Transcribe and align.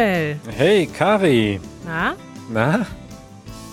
Hey, 0.00 0.36
Manuel. 0.46 0.56
Hey, 0.56 0.86
Kari. 0.86 1.60
Na? 1.84 2.16
Na? 2.48 2.86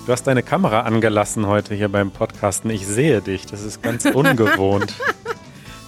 Du 0.05 0.11
hast 0.11 0.27
deine 0.27 0.43
Kamera 0.43 0.81
angelassen 0.81 1.47
heute 1.47 1.73
hier 1.73 1.87
beim 1.87 2.11
Podcasten. 2.11 2.69
Ich 2.69 2.85
sehe 2.85 3.21
dich. 3.21 3.45
Das 3.45 3.63
ist 3.63 3.81
ganz 3.81 4.03
ungewohnt. 4.13 4.93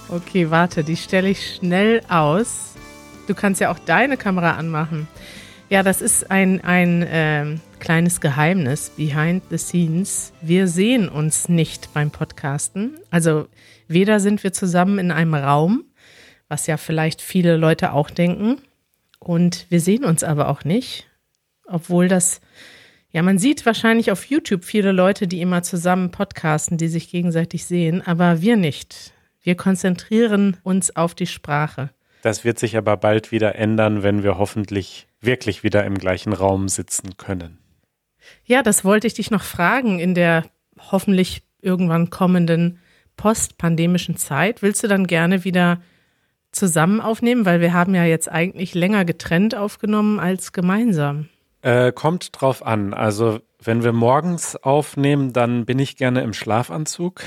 okay, 0.08 0.50
warte, 0.50 0.82
die 0.82 0.96
stelle 0.96 1.28
ich 1.28 1.56
schnell 1.56 2.00
aus. 2.08 2.72
Du 3.26 3.34
kannst 3.34 3.60
ja 3.60 3.70
auch 3.70 3.78
deine 3.80 4.16
Kamera 4.16 4.52
anmachen. 4.52 5.08
Ja, 5.68 5.82
das 5.82 6.00
ist 6.00 6.30
ein, 6.30 6.64
ein 6.64 7.02
äh, 7.02 7.58
kleines 7.78 8.22
Geheimnis 8.22 8.92
behind 8.96 9.42
the 9.50 9.58
scenes. 9.58 10.32
Wir 10.40 10.68
sehen 10.68 11.10
uns 11.10 11.50
nicht 11.50 11.92
beim 11.92 12.10
Podcasten. 12.10 12.98
Also 13.10 13.46
weder 13.88 14.20
sind 14.20 14.42
wir 14.42 14.54
zusammen 14.54 14.98
in 15.00 15.10
einem 15.12 15.34
Raum, 15.34 15.84
was 16.48 16.66
ja 16.66 16.78
vielleicht 16.78 17.20
viele 17.20 17.58
Leute 17.58 17.92
auch 17.92 18.08
denken. 18.08 18.62
Und 19.20 19.66
wir 19.68 19.80
sehen 19.80 20.04
uns 20.04 20.24
aber 20.24 20.48
auch 20.48 20.64
nicht, 20.64 21.06
obwohl 21.66 22.08
das, 22.08 22.40
ja, 23.12 23.22
man 23.22 23.38
sieht 23.38 23.64
wahrscheinlich 23.66 24.10
auf 24.10 24.24
YouTube 24.24 24.64
viele 24.64 24.92
Leute, 24.92 25.28
die 25.28 25.40
immer 25.40 25.62
zusammen 25.62 26.10
podcasten, 26.10 26.78
die 26.78 26.88
sich 26.88 27.10
gegenseitig 27.10 27.66
sehen, 27.66 28.02
aber 28.04 28.40
wir 28.40 28.56
nicht. 28.56 29.12
Wir 29.42 29.54
konzentrieren 29.54 30.56
uns 30.64 30.96
auf 30.96 31.14
die 31.14 31.26
Sprache. 31.26 31.90
Das 32.22 32.44
wird 32.44 32.58
sich 32.58 32.76
aber 32.76 32.96
bald 32.96 33.30
wieder 33.30 33.54
ändern, 33.54 34.02
wenn 34.02 34.22
wir 34.22 34.38
hoffentlich 34.38 35.06
wirklich 35.20 35.62
wieder 35.62 35.84
im 35.84 35.96
gleichen 35.96 36.32
Raum 36.32 36.68
sitzen 36.68 37.16
können. 37.16 37.58
Ja, 38.44 38.62
das 38.62 38.84
wollte 38.84 39.06
ich 39.06 39.14
dich 39.14 39.30
noch 39.30 39.42
fragen 39.42 39.98
in 39.98 40.14
der 40.14 40.44
hoffentlich 40.90 41.42
irgendwann 41.60 42.10
kommenden 42.10 42.78
postpandemischen 43.16 44.16
Zeit. 44.16 44.62
Willst 44.62 44.82
du 44.82 44.88
dann 44.88 45.06
gerne 45.06 45.44
wieder 45.44 45.82
zusammen 46.52 47.00
aufnehmen? 47.00 47.46
Weil 47.46 47.60
wir 47.60 47.72
haben 47.72 47.94
ja 47.94 48.04
jetzt 48.04 48.30
eigentlich 48.30 48.74
länger 48.74 49.04
getrennt 49.04 49.54
aufgenommen 49.54 50.18
als 50.18 50.52
gemeinsam. 50.52 51.28
Äh, 51.62 51.92
kommt 51.92 52.40
drauf 52.40 52.64
an. 52.64 52.94
Also 52.94 53.40
wenn 53.62 53.84
wir 53.84 53.92
morgens 53.92 54.56
aufnehmen, 54.56 55.32
dann 55.32 55.66
bin 55.66 55.78
ich 55.78 55.96
gerne 55.96 56.22
im 56.22 56.32
Schlafanzug 56.32 57.22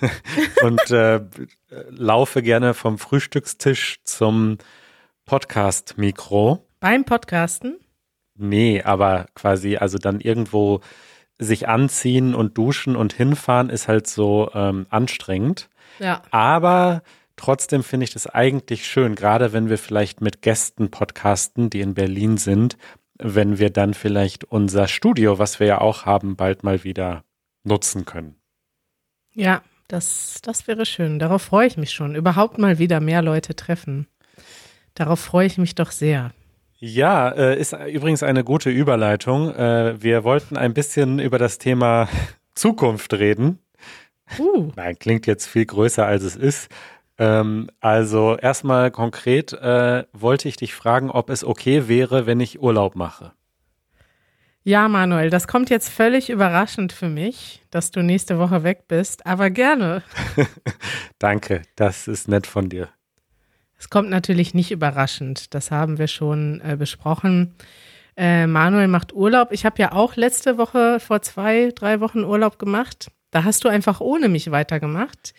und 0.62 0.90
äh, 0.90 1.20
laufe 1.88 2.42
gerne 2.42 2.74
vom 2.74 2.98
Frühstückstisch 2.98 4.00
zum 4.04 4.58
Podcast-Mikro. 5.24 6.64
Beim 6.80 7.04
Podcasten? 7.04 7.78
Nee, 8.36 8.82
aber 8.82 9.26
quasi, 9.34 9.76
also 9.76 9.98
dann 9.98 10.20
irgendwo 10.20 10.80
sich 11.38 11.68
anziehen 11.68 12.34
und 12.34 12.58
duschen 12.58 12.96
und 12.96 13.12
hinfahren 13.12 13.70
ist 13.70 13.88
halt 13.88 14.06
so 14.06 14.50
ähm, 14.54 14.86
anstrengend. 14.90 15.68
Ja. 15.98 16.22
Aber 16.30 17.02
trotzdem 17.38 17.82
finde 17.82 18.04
ich 18.04 18.12
das 18.12 18.26
eigentlich 18.26 18.86
schön, 18.86 19.14
gerade 19.14 19.52
wenn 19.52 19.70
wir 19.70 19.78
vielleicht 19.78 20.20
mit 20.20 20.42
Gästen 20.42 20.90
podcasten, 20.90 21.70
die 21.70 21.80
in 21.80 21.94
Berlin 21.94 22.36
sind, 22.36 22.76
wenn 23.18 23.58
wir 23.58 23.70
dann 23.70 23.94
vielleicht 23.94 24.44
unser 24.44 24.86
Studio, 24.86 25.38
was 25.38 25.58
wir 25.60 25.66
ja 25.66 25.80
auch 25.80 26.04
haben, 26.04 26.36
bald 26.36 26.62
mal 26.62 26.84
wieder 26.84 27.24
nutzen 27.64 28.04
können. 28.04 28.36
Ja, 29.32 29.62
das, 29.88 30.40
das 30.42 30.68
wäre 30.68 30.84
schön. 30.84 31.18
Darauf 31.18 31.42
freue 31.42 31.66
ich 31.66 31.76
mich 31.76 31.92
schon. 31.92 32.14
Überhaupt 32.14 32.58
mal 32.58 32.78
wieder 32.78 33.00
mehr 33.00 33.22
Leute 33.22 33.56
treffen. 33.56 34.06
Darauf 34.94 35.20
freue 35.20 35.46
ich 35.46 35.58
mich 35.58 35.74
doch 35.74 35.90
sehr. 35.90 36.32
Ja, 36.80 37.30
äh, 37.30 37.58
ist 37.58 37.72
übrigens 37.72 38.22
eine 38.22 38.44
gute 38.44 38.70
Überleitung. 38.70 39.52
Äh, 39.54 40.00
wir 40.00 40.22
wollten 40.22 40.56
ein 40.56 40.74
bisschen 40.74 41.18
über 41.18 41.38
das 41.38 41.58
Thema 41.58 42.08
Zukunft 42.54 43.14
reden. 43.14 43.58
Uh. 44.38 44.70
Nein, 44.76 44.98
klingt 44.98 45.26
jetzt 45.26 45.46
viel 45.46 45.64
größer, 45.64 46.06
als 46.06 46.22
es 46.22 46.36
ist. 46.36 46.68
Ähm, 47.18 47.68
also 47.80 48.36
erstmal 48.36 48.90
konkret 48.90 49.52
äh, 49.52 50.04
wollte 50.12 50.48
ich 50.48 50.56
dich 50.56 50.74
fragen, 50.74 51.10
ob 51.10 51.30
es 51.30 51.44
okay 51.44 51.88
wäre, 51.88 52.26
wenn 52.26 52.40
ich 52.40 52.60
Urlaub 52.60 52.94
mache. 52.94 53.32
Ja, 54.62 54.86
Manuel, 54.88 55.30
das 55.30 55.48
kommt 55.48 55.70
jetzt 55.70 55.88
völlig 55.88 56.30
überraschend 56.30 56.92
für 56.92 57.08
mich, 57.08 57.64
dass 57.70 57.90
du 57.90 58.02
nächste 58.02 58.38
Woche 58.38 58.62
weg 58.64 58.84
bist, 58.86 59.26
aber 59.26 59.50
gerne. 59.50 60.02
Danke, 61.18 61.62
das 61.74 62.06
ist 62.06 62.28
nett 62.28 62.46
von 62.46 62.68
dir. 62.68 62.88
Es 63.78 63.88
kommt 63.88 64.10
natürlich 64.10 64.54
nicht 64.54 64.70
überraschend, 64.70 65.54
das 65.54 65.70
haben 65.70 65.98
wir 65.98 66.08
schon 66.08 66.60
äh, 66.60 66.76
besprochen. 66.76 67.54
Äh, 68.16 68.46
Manuel 68.46 68.88
macht 68.88 69.12
Urlaub. 69.12 69.52
Ich 69.52 69.64
habe 69.64 69.80
ja 69.80 69.92
auch 69.92 70.16
letzte 70.16 70.58
Woche 70.58 70.98
vor 71.00 71.22
zwei, 71.22 71.70
drei 71.74 72.00
Wochen 72.00 72.24
Urlaub 72.24 72.58
gemacht. 72.58 73.10
Da 73.30 73.44
hast 73.44 73.64
du 73.64 73.68
einfach 73.68 74.00
ohne 74.00 74.28
mich 74.28 74.50
weitergemacht. 74.50 75.34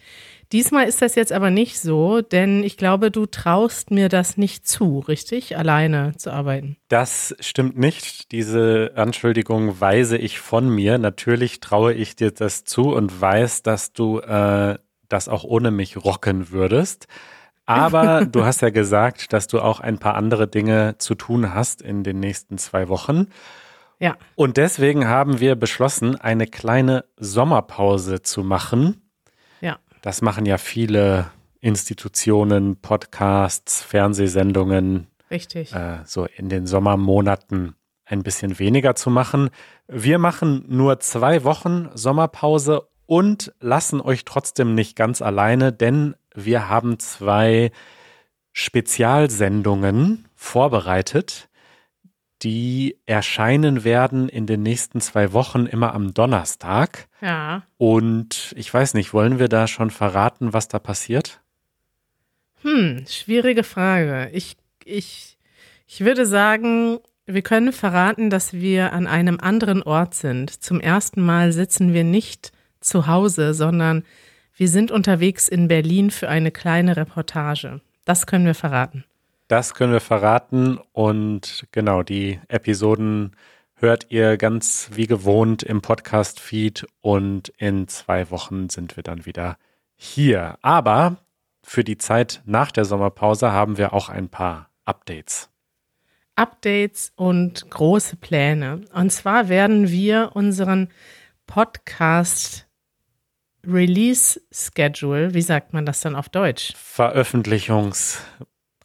Diesmal 0.52 0.88
ist 0.88 1.04
das 1.04 1.14
jetzt 1.14 1.32
aber 1.32 1.52
nicht 1.52 1.80
so, 1.80 2.22
denn 2.22 2.64
ich 2.64 2.76
glaube, 2.76 3.12
du 3.12 3.28
traust 3.28 3.92
mir 3.92 4.10
das 4.10 4.36
nicht 4.36 4.68
zu, 4.68 5.00
richtig? 5.00 5.58
Alleine 5.58 6.14
zu 6.18 6.32
arbeiten. 6.32 6.78
Das 6.88 7.36
stimmt 7.40 7.78
nicht. 7.78 8.32
Diese 8.32 8.94
Anschuldigung 8.96 9.80
weise 9.80 10.18
ich 10.18 10.40
von 10.40 10.68
mir. 10.68 10.98
Natürlich 10.98 11.60
traue 11.60 11.94
ich 11.94 12.16
dir 12.16 12.32
das 12.32 12.64
zu 12.64 12.96
und 12.96 13.22
weiß, 13.22 13.62
dass 13.62 13.94
du 13.94 14.20
äh, 14.22 14.80
das 15.08 15.30
auch 15.30 15.44
ohne 15.44 15.70
mich 15.70 16.04
rocken 16.04 16.50
würdest. 16.50 17.08
Aber 17.68 18.26
du 18.32 18.44
hast 18.44 18.62
ja 18.62 18.72
gesagt, 18.72 19.32
dass 19.34 19.46
du 19.46 19.60
auch 19.60 19.80
ein 19.80 20.00
paar 20.00 20.16
andere 20.16 20.48
Dinge 20.48 20.96
zu 20.98 21.14
tun 21.14 21.54
hast 21.54 21.84
in 21.84 22.04
den 22.04 22.20
nächsten 22.20 22.58
zwei 22.58 22.90
Wochen. 22.90 23.28
Ja. 24.00 24.18
Und 24.34 24.58
deswegen 24.58 25.08
haben 25.08 25.40
wir 25.40 25.56
beschlossen, 25.56 26.16
eine 26.16 26.48
kleine 26.48 27.06
Sommerpause 27.18 28.24
zu 28.24 28.44
machen. 28.44 29.09
Das 30.02 30.22
machen 30.22 30.46
ja 30.46 30.58
viele 30.58 31.32
Institutionen, 31.62 32.78
Podcasts, 32.78 33.82
Fernsehsendungen. 33.82 35.08
Richtig. 35.30 35.74
Äh, 35.74 36.00
so 36.06 36.26
in 36.26 36.50
den 36.50 36.66
Sommermonaten 36.66 37.76
ein 38.06 38.24
bisschen 38.24 38.60
weniger 38.60 38.96
zu 38.96 39.10
machen. 39.10 39.50
Wir 39.88 40.18
machen 40.18 40.66
nur 40.68 41.00
zwei 41.00 41.44
Wochen 41.44 41.90
Sommerpause 41.94 42.88
und 43.06 43.54
lassen 43.60 44.02
euch 44.02 44.26
trotzdem 44.26 44.74
nicht 44.74 44.96
ganz 44.96 45.22
alleine, 45.22 45.74
denn 45.74 46.16
wir 46.34 46.70
haben 46.70 47.00
zwei 47.00 47.72
Spezialsendungen 48.52 50.28
vorbereitet, 50.36 51.50
die 52.42 52.98
erscheinen 53.06 53.84
werden 53.84 54.30
in 54.30 54.46
den 54.46 54.64
nächsten 54.64 55.02
zwei 55.02 55.34
Wochen 55.34 55.66
immer 55.66 55.94
am 55.94 56.14
Donnerstag. 56.14 57.08
Ja. 57.22 57.64
Und 57.78 58.54
ich 58.56 58.74
weiß 58.74 58.94
nicht, 58.94 59.14
wollen 59.14 59.40
wir 59.40 59.50
da 59.50 59.68
schon 59.68 59.90
verraten, 59.90 60.54
was 60.54 60.68
da 60.68 60.80
passiert? 60.80 61.42
Hm, 62.62 63.06
schwierige 63.08 63.64
Frage. 63.64 64.30
Ich, 64.34 64.58
ich, 64.86 65.38
ich 65.88 66.02
würde 66.02 66.26
sagen, 66.26 67.00
wir 67.26 67.42
können 67.42 67.74
verraten, 67.74 68.30
dass 68.30 68.54
wir 68.54 68.94
an 68.94 69.08
einem 69.08 69.40
anderen 69.40 69.84
Ort 69.84 70.16
sind. 70.16 70.64
Zum 70.64 70.80
ersten 70.80 71.22
Mal 71.22 71.52
sitzen 71.52 71.94
wir 71.94 72.04
nicht 72.04 72.52
zu 72.80 73.08
Hause, 73.08 73.54
sondern 73.54 74.04
wir 74.56 74.68
sind 74.68 74.92
unterwegs 74.92 75.48
in 75.48 75.68
Berlin 75.68 76.12
für 76.12 76.28
eine 76.28 76.52
kleine 76.52 76.98
Reportage. 76.98 77.82
Das 78.06 78.26
können 78.26 78.46
wir 78.46 78.56
verraten. 78.56 79.06
Das 79.50 79.74
können 79.74 79.92
wir 79.92 80.00
verraten 80.00 80.78
und 80.94 81.66
genau, 81.72 82.04
die 82.04 82.40
Episoden 82.50 83.36
hört 83.74 84.06
ihr 84.10 84.38
ganz 84.38 84.92
wie 84.94 85.08
gewohnt 85.08 85.64
im 85.64 85.82
Podcast-Feed 85.82 86.86
und 87.02 87.50
in 87.58 87.88
zwei 87.88 88.30
Wochen 88.30 88.70
sind 88.70 88.96
wir 88.96 89.02
dann 89.02 89.26
wieder 89.26 89.58
hier. 89.96 90.60
Aber 90.62 91.18
für 91.64 91.84
die 91.84 91.98
Zeit 91.98 92.44
nach 92.46 92.72
der 92.72 92.86
Sommerpause 92.86 93.52
haben 93.52 93.80
wir 93.80 93.92
auch 93.92 94.10
ein 94.10 94.30
paar 94.30 94.70
Updates. 94.86 95.50
Updates 96.36 97.12
und 97.16 97.72
große 97.72 98.18
Pläne. 98.18 98.82
Und 98.94 99.10
zwar 99.12 99.50
werden 99.50 99.90
wir 99.90 100.30
unseren 100.36 100.90
Podcast 101.48 102.68
Release 103.66 104.40
Schedule, 104.52 105.34
wie 105.34 105.42
sagt 105.42 105.74
man 105.74 105.88
das 105.88 106.02
dann 106.02 106.16
auf 106.16 106.30
Deutsch? 106.30 106.74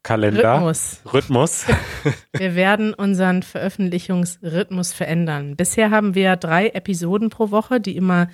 Veröffentlichungskalender. 0.05 0.55
Rhythmus. 0.55 1.01
Rhythmus. 1.13 1.65
Wir 2.33 2.55
werden 2.55 2.95
unseren 2.95 3.43
Veröffentlichungsrhythmus 3.43 4.93
verändern. 4.93 5.57
Bisher 5.57 5.91
haben 5.91 6.15
wir 6.15 6.37
drei 6.37 6.69
Episoden 6.69 7.31
pro 7.31 7.51
Woche, 7.51 7.81
die 7.81 7.97
immer 7.97 8.29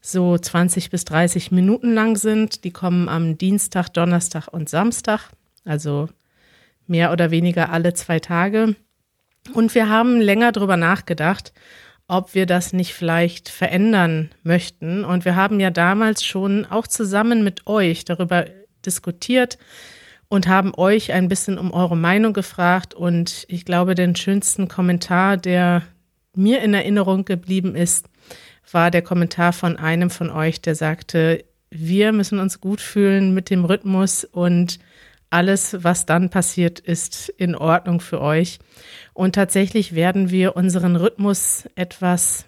so 0.00 0.38
20 0.38 0.90
bis 0.90 1.04
30 1.04 1.50
Minuten 1.50 1.94
lang 1.94 2.16
sind. 2.16 2.62
Die 2.64 2.70
kommen 2.70 3.08
am 3.08 3.38
Dienstag, 3.38 3.88
Donnerstag 3.88 4.48
und 4.48 4.68
Samstag, 4.68 5.30
also 5.64 6.08
mehr 6.86 7.10
oder 7.10 7.30
weniger 7.32 7.70
alle 7.70 7.92
zwei 7.94 8.20
Tage. 8.20 8.76
Und 9.52 9.74
wir 9.74 9.88
haben 9.88 10.20
länger 10.20 10.52
drüber 10.52 10.76
nachgedacht, 10.76 11.52
ob 12.08 12.34
wir 12.34 12.46
das 12.46 12.72
nicht 12.72 12.94
vielleicht 12.94 13.48
verändern 13.48 14.30
möchten. 14.44 15.04
Und 15.04 15.24
wir 15.24 15.34
haben 15.34 15.58
ja 15.58 15.70
damals 15.70 16.24
schon 16.24 16.64
auch 16.66 16.86
zusammen 16.86 17.42
mit 17.42 17.66
euch 17.66 18.04
darüber 18.04 18.44
diskutiert 18.84 19.58
und 20.28 20.48
haben 20.48 20.72
euch 20.76 21.12
ein 21.12 21.28
bisschen 21.28 21.58
um 21.58 21.72
eure 21.72 21.96
Meinung 21.96 22.32
gefragt. 22.32 22.94
Und 22.94 23.44
ich 23.48 23.64
glaube, 23.64 23.94
den 23.94 24.16
schönsten 24.16 24.68
Kommentar, 24.68 25.36
der 25.36 25.82
mir 26.34 26.60
in 26.62 26.74
Erinnerung 26.74 27.24
geblieben 27.24 27.74
ist, 27.74 28.06
war 28.70 28.90
der 28.90 29.02
Kommentar 29.02 29.52
von 29.52 29.76
einem 29.76 30.10
von 30.10 30.30
euch, 30.30 30.60
der 30.60 30.74
sagte, 30.74 31.44
wir 31.70 32.12
müssen 32.12 32.38
uns 32.38 32.60
gut 32.60 32.80
fühlen 32.80 33.34
mit 33.34 33.50
dem 33.50 33.64
Rhythmus 33.64 34.24
und 34.24 34.78
alles, 35.30 35.76
was 35.82 36.06
dann 36.06 36.30
passiert, 36.30 36.78
ist 36.78 37.28
in 37.28 37.54
Ordnung 37.54 38.00
für 38.00 38.20
euch. 38.20 38.58
Und 39.12 39.34
tatsächlich 39.34 39.94
werden 39.94 40.30
wir 40.30 40.56
unseren 40.56 40.96
Rhythmus 40.96 41.68
etwas 41.74 42.46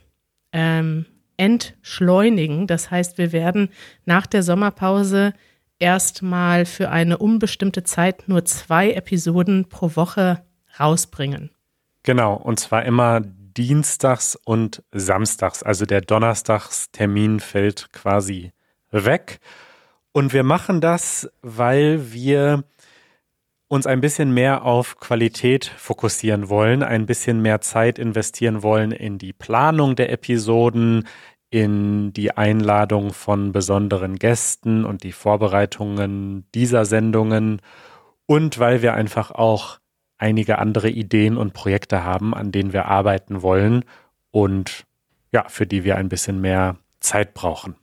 ähm, 0.53 1.07
entschleunigen. 1.37 2.67
Das 2.67 2.91
heißt, 2.91 3.19
wir 3.19 3.33
werden 3.33 3.71
nach 4.05 4.27
der 4.27 4.43
Sommerpause 4.43 5.35
erstmal 5.79 6.67
für 6.67 6.91
eine 6.91 7.19
unbestimmte 7.19 7.85
Zeit 7.85 8.29
nur 8.29 8.45
zwei 8.45 8.93
Episoden 8.93 9.69
pro 9.69 9.97
Woche 9.97 10.43
rausbringen. 10.79 11.51
Genau, 12.03 12.35
und 12.35 12.59
zwar 12.61 12.85
immer 12.85 13.21
dienstags 13.21 14.37
und 14.45 14.83
samstags. 14.93 15.63
Also 15.63 15.85
der 15.85 16.01
Donnerstagstermin 16.01 17.41
fällt 17.41 17.93
quasi 17.93 18.53
weg. 18.91 19.41
Und 20.13 20.33
wir 20.33 20.43
machen 20.43 20.81
das, 20.81 21.29
weil 21.43 22.13
wir 22.13 22.65
uns 23.69 23.87
ein 23.87 24.01
bisschen 24.01 24.33
mehr 24.33 24.65
auf 24.65 24.97
Qualität 24.97 25.67
fokussieren 25.67 26.49
wollen, 26.49 26.83
ein 26.83 27.05
bisschen 27.05 27.43
mehr 27.43 27.61
Zeit 27.61 27.99
investieren 27.99 28.63
wollen 28.63 28.93
in 28.93 29.19
die 29.19 29.35
Planung 29.35 29.95
der 29.95 30.11
Episoden, 30.11 31.07
in 31.51 32.13
die 32.13 32.37
Einladung 32.37 33.13
von 33.13 33.53
besonderen 33.53 34.17
Gästen 34.17 34.85
und 34.85 35.03
die 35.03 35.13
Vorbereitungen 35.13 36.47
dieser 36.55 36.85
Sendungen 36.85 37.63
und 38.27 38.59
weil 38.59 38.83
wir 38.83 38.95
einfach 38.95 39.31
auch 39.31 39.79
einige 40.19 40.59
andere 40.59 40.91
Ideen 40.91 41.39
und 41.39 41.55
Projekte 41.55 42.05
haben, 42.05 42.35
an 42.35 42.53
denen 42.53 42.73
wir 42.73 42.87
arbeiten 42.87 43.43
wollen 43.43 43.85
und 44.31 44.85
ja, 45.33 45.49
für 45.49 45.67
die 45.67 45.85
wir 45.85 45.97
ein 45.97 46.09
bisschen 46.09 46.41
mehr 46.41 46.77
Zeit 47.01 47.35
brauchen. 47.35 47.77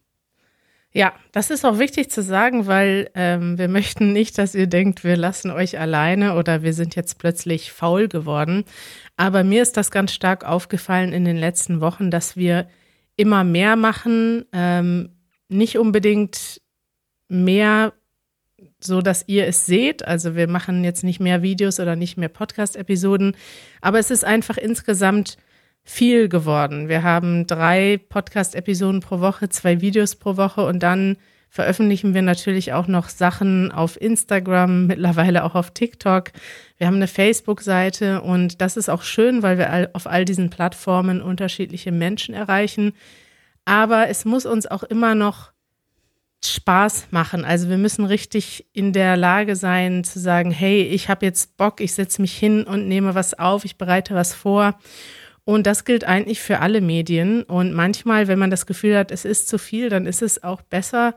Ja, 0.92 1.14
das 1.34 1.50
ist 1.50 1.66
auch 1.66 1.78
wichtig 1.78 2.10
zu 2.10 2.22
sagen, 2.22 2.68
weil 2.68 3.10
ähm, 3.16 3.58
wir 3.58 3.68
möchten 3.68 4.14
nicht, 4.14 4.38
dass 4.38 4.56
ihr 4.56 4.68
denkt, 4.68 5.04
wir 5.04 5.18
lassen 5.18 5.52
euch 5.52 5.78
alleine 5.78 6.36
oder 6.36 6.64
wir 6.64 6.74
sind 6.74 6.96
jetzt 6.96 7.20
plötzlich 7.20 7.74
faul 7.74 8.08
geworden. 8.08 8.64
Aber 9.18 9.44
mir 9.44 9.62
ist 9.62 9.76
das 9.76 9.92
ganz 9.92 10.14
stark 10.14 10.46
aufgefallen 10.46 11.12
in 11.12 11.26
den 11.26 11.36
letzten 11.36 11.82
Wochen, 11.82 12.12
dass 12.12 12.38
wir 12.38 12.68
immer 13.18 13.44
mehr 13.44 13.76
machen, 13.76 14.46
ähm, 14.52 15.10
nicht 15.48 15.78
unbedingt 15.78 16.62
mehr 17.28 17.94
so, 18.80 19.02
dass 19.02 19.28
ihr 19.28 19.48
es 19.48 19.66
seht. 19.66 20.06
Also 20.06 20.36
wir 20.36 20.48
machen 20.48 20.84
jetzt 20.84 21.04
nicht 21.04 21.20
mehr 21.20 21.42
Videos 21.42 21.80
oder 21.80 21.96
nicht 21.96 22.18
mehr 22.18 22.30
Podcast-Episoden, 22.30 23.36
aber 23.82 24.00
es 24.00 24.12
ist 24.12 24.24
einfach 24.24 24.58
insgesamt 24.58 25.38
viel 25.84 26.30
geworden. 26.30 26.90
Wir 26.90 27.04
haben 27.04 27.48
drei 27.48 28.00
Podcast-Episoden 28.10 29.02
pro 29.02 29.20
Woche, 29.20 29.50
zwei 29.50 29.82
Videos 29.82 30.16
pro 30.16 30.36
Woche 30.38 30.66
und 30.66 30.82
dann 30.82 31.18
veröffentlichen 31.56 32.14
wir 32.14 32.22
natürlich 32.22 32.74
auch 32.74 32.88
noch 32.88 33.08
Sachen 33.08 33.72
auf 33.72 34.00
Instagram, 34.00 34.88
mittlerweile 34.88 35.46
auch 35.46 35.56
auf 35.56 35.72
TikTok. 35.72 36.34
Wir 36.78 36.86
haben 36.86 36.98
eine 36.98 37.08
Facebook-Seite 37.08 38.22
und 38.22 38.60
das 38.60 38.76
ist 38.76 38.90
auch 38.90 39.04
schön, 39.04 39.42
weil 39.42 39.58
wir 39.58 39.90
auf 39.94 40.06
all 40.06 40.26
diesen 40.26 40.50
Plattformen 40.50 41.22
unterschiedliche 41.22 41.94
Menschen 41.94 42.36
erreichen. 42.36 42.92
Aber 43.64 44.10
es 44.10 44.26
muss 44.26 44.46
uns 44.46 44.68
auch 44.68 44.84
immer 44.84 45.16
noch 45.16 45.54
Spaß 46.44 47.08
machen. 47.12 47.46
Also 47.46 47.70
wir 47.70 47.78
müssen 47.78 48.04
richtig 48.04 48.66
in 48.74 48.92
der 48.92 49.16
Lage 49.16 49.56
sein 49.56 50.04
zu 50.04 50.20
sagen, 50.20 50.52
hey, 50.52 50.82
ich 50.82 51.08
habe 51.08 51.26
jetzt 51.26 51.56
Bock, 51.56 51.80
ich 51.80 51.94
setze 51.94 52.22
mich 52.22 52.38
hin 52.38 52.66
und 52.66 52.90
nehme 52.90 53.16
was 53.16 53.34
auf, 53.34 53.64
ich 53.64 53.78
bereite 53.78 54.14
was 54.14 54.34
vor. 54.34 54.78
Und 55.46 55.66
das 55.66 55.86
gilt 55.86 56.04
eigentlich 56.04 56.42
für 56.42 56.60
alle 56.60 56.82
Medien. 56.82 57.44
Und 57.44 57.72
manchmal, 57.72 58.28
wenn 58.28 58.40
man 58.40 58.52
das 58.52 58.66
Gefühl 58.66 58.98
hat, 58.98 59.10
es 59.10 59.24
ist 59.24 59.48
zu 59.48 59.58
viel, 59.58 59.88
dann 59.88 60.06
ist 60.06 60.22
es 60.22 60.44
auch 60.44 60.62
besser, 60.62 61.16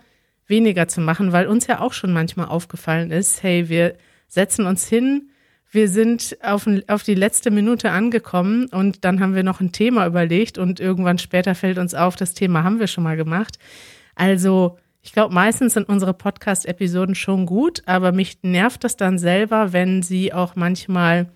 weniger 0.48 0.88
zu 0.88 1.00
machen, 1.00 1.32
weil 1.32 1.46
uns 1.46 1.66
ja 1.66 1.80
auch 1.80 1.92
schon 1.92 2.12
manchmal 2.12 2.48
aufgefallen 2.48 3.10
ist, 3.10 3.42
hey, 3.42 3.68
wir 3.68 3.94
setzen 4.26 4.66
uns 4.66 4.88
hin, 4.88 5.30
wir 5.70 5.88
sind 5.88 6.38
auf, 6.42 6.66
auf 6.86 7.02
die 7.02 7.14
letzte 7.14 7.50
Minute 7.50 7.90
angekommen 7.90 8.68
und 8.70 9.04
dann 9.04 9.20
haben 9.20 9.34
wir 9.34 9.42
noch 9.42 9.60
ein 9.60 9.72
Thema 9.72 10.06
überlegt 10.06 10.56
und 10.56 10.80
irgendwann 10.80 11.18
später 11.18 11.54
fällt 11.54 11.78
uns 11.78 11.94
auf, 11.94 12.16
das 12.16 12.34
Thema 12.34 12.64
haben 12.64 12.80
wir 12.80 12.86
schon 12.86 13.04
mal 13.04 13.16
gemacht. 13.16 13.58
Also, 14.14 14.78
ich 15.02 15.12
glaube, 15.12 15.32
meistens 15.32 15.74
sind 15.74 15.88
unsere 15.88 16.14
Podcast-Episoden 16.14 17.14
schon 17.14 17.46
gut, 17.46 17.82
aber 17.86 18.12
mich 18.12 18.38
nervt 18.42 18.82
das 18.82 18.96
dann 18.96 19.18
selber, 19.18 19.72
wenn 19.72 20.02
sie 20.02 20.32
auch 20.32 20.56
manchmal 20.56 21.30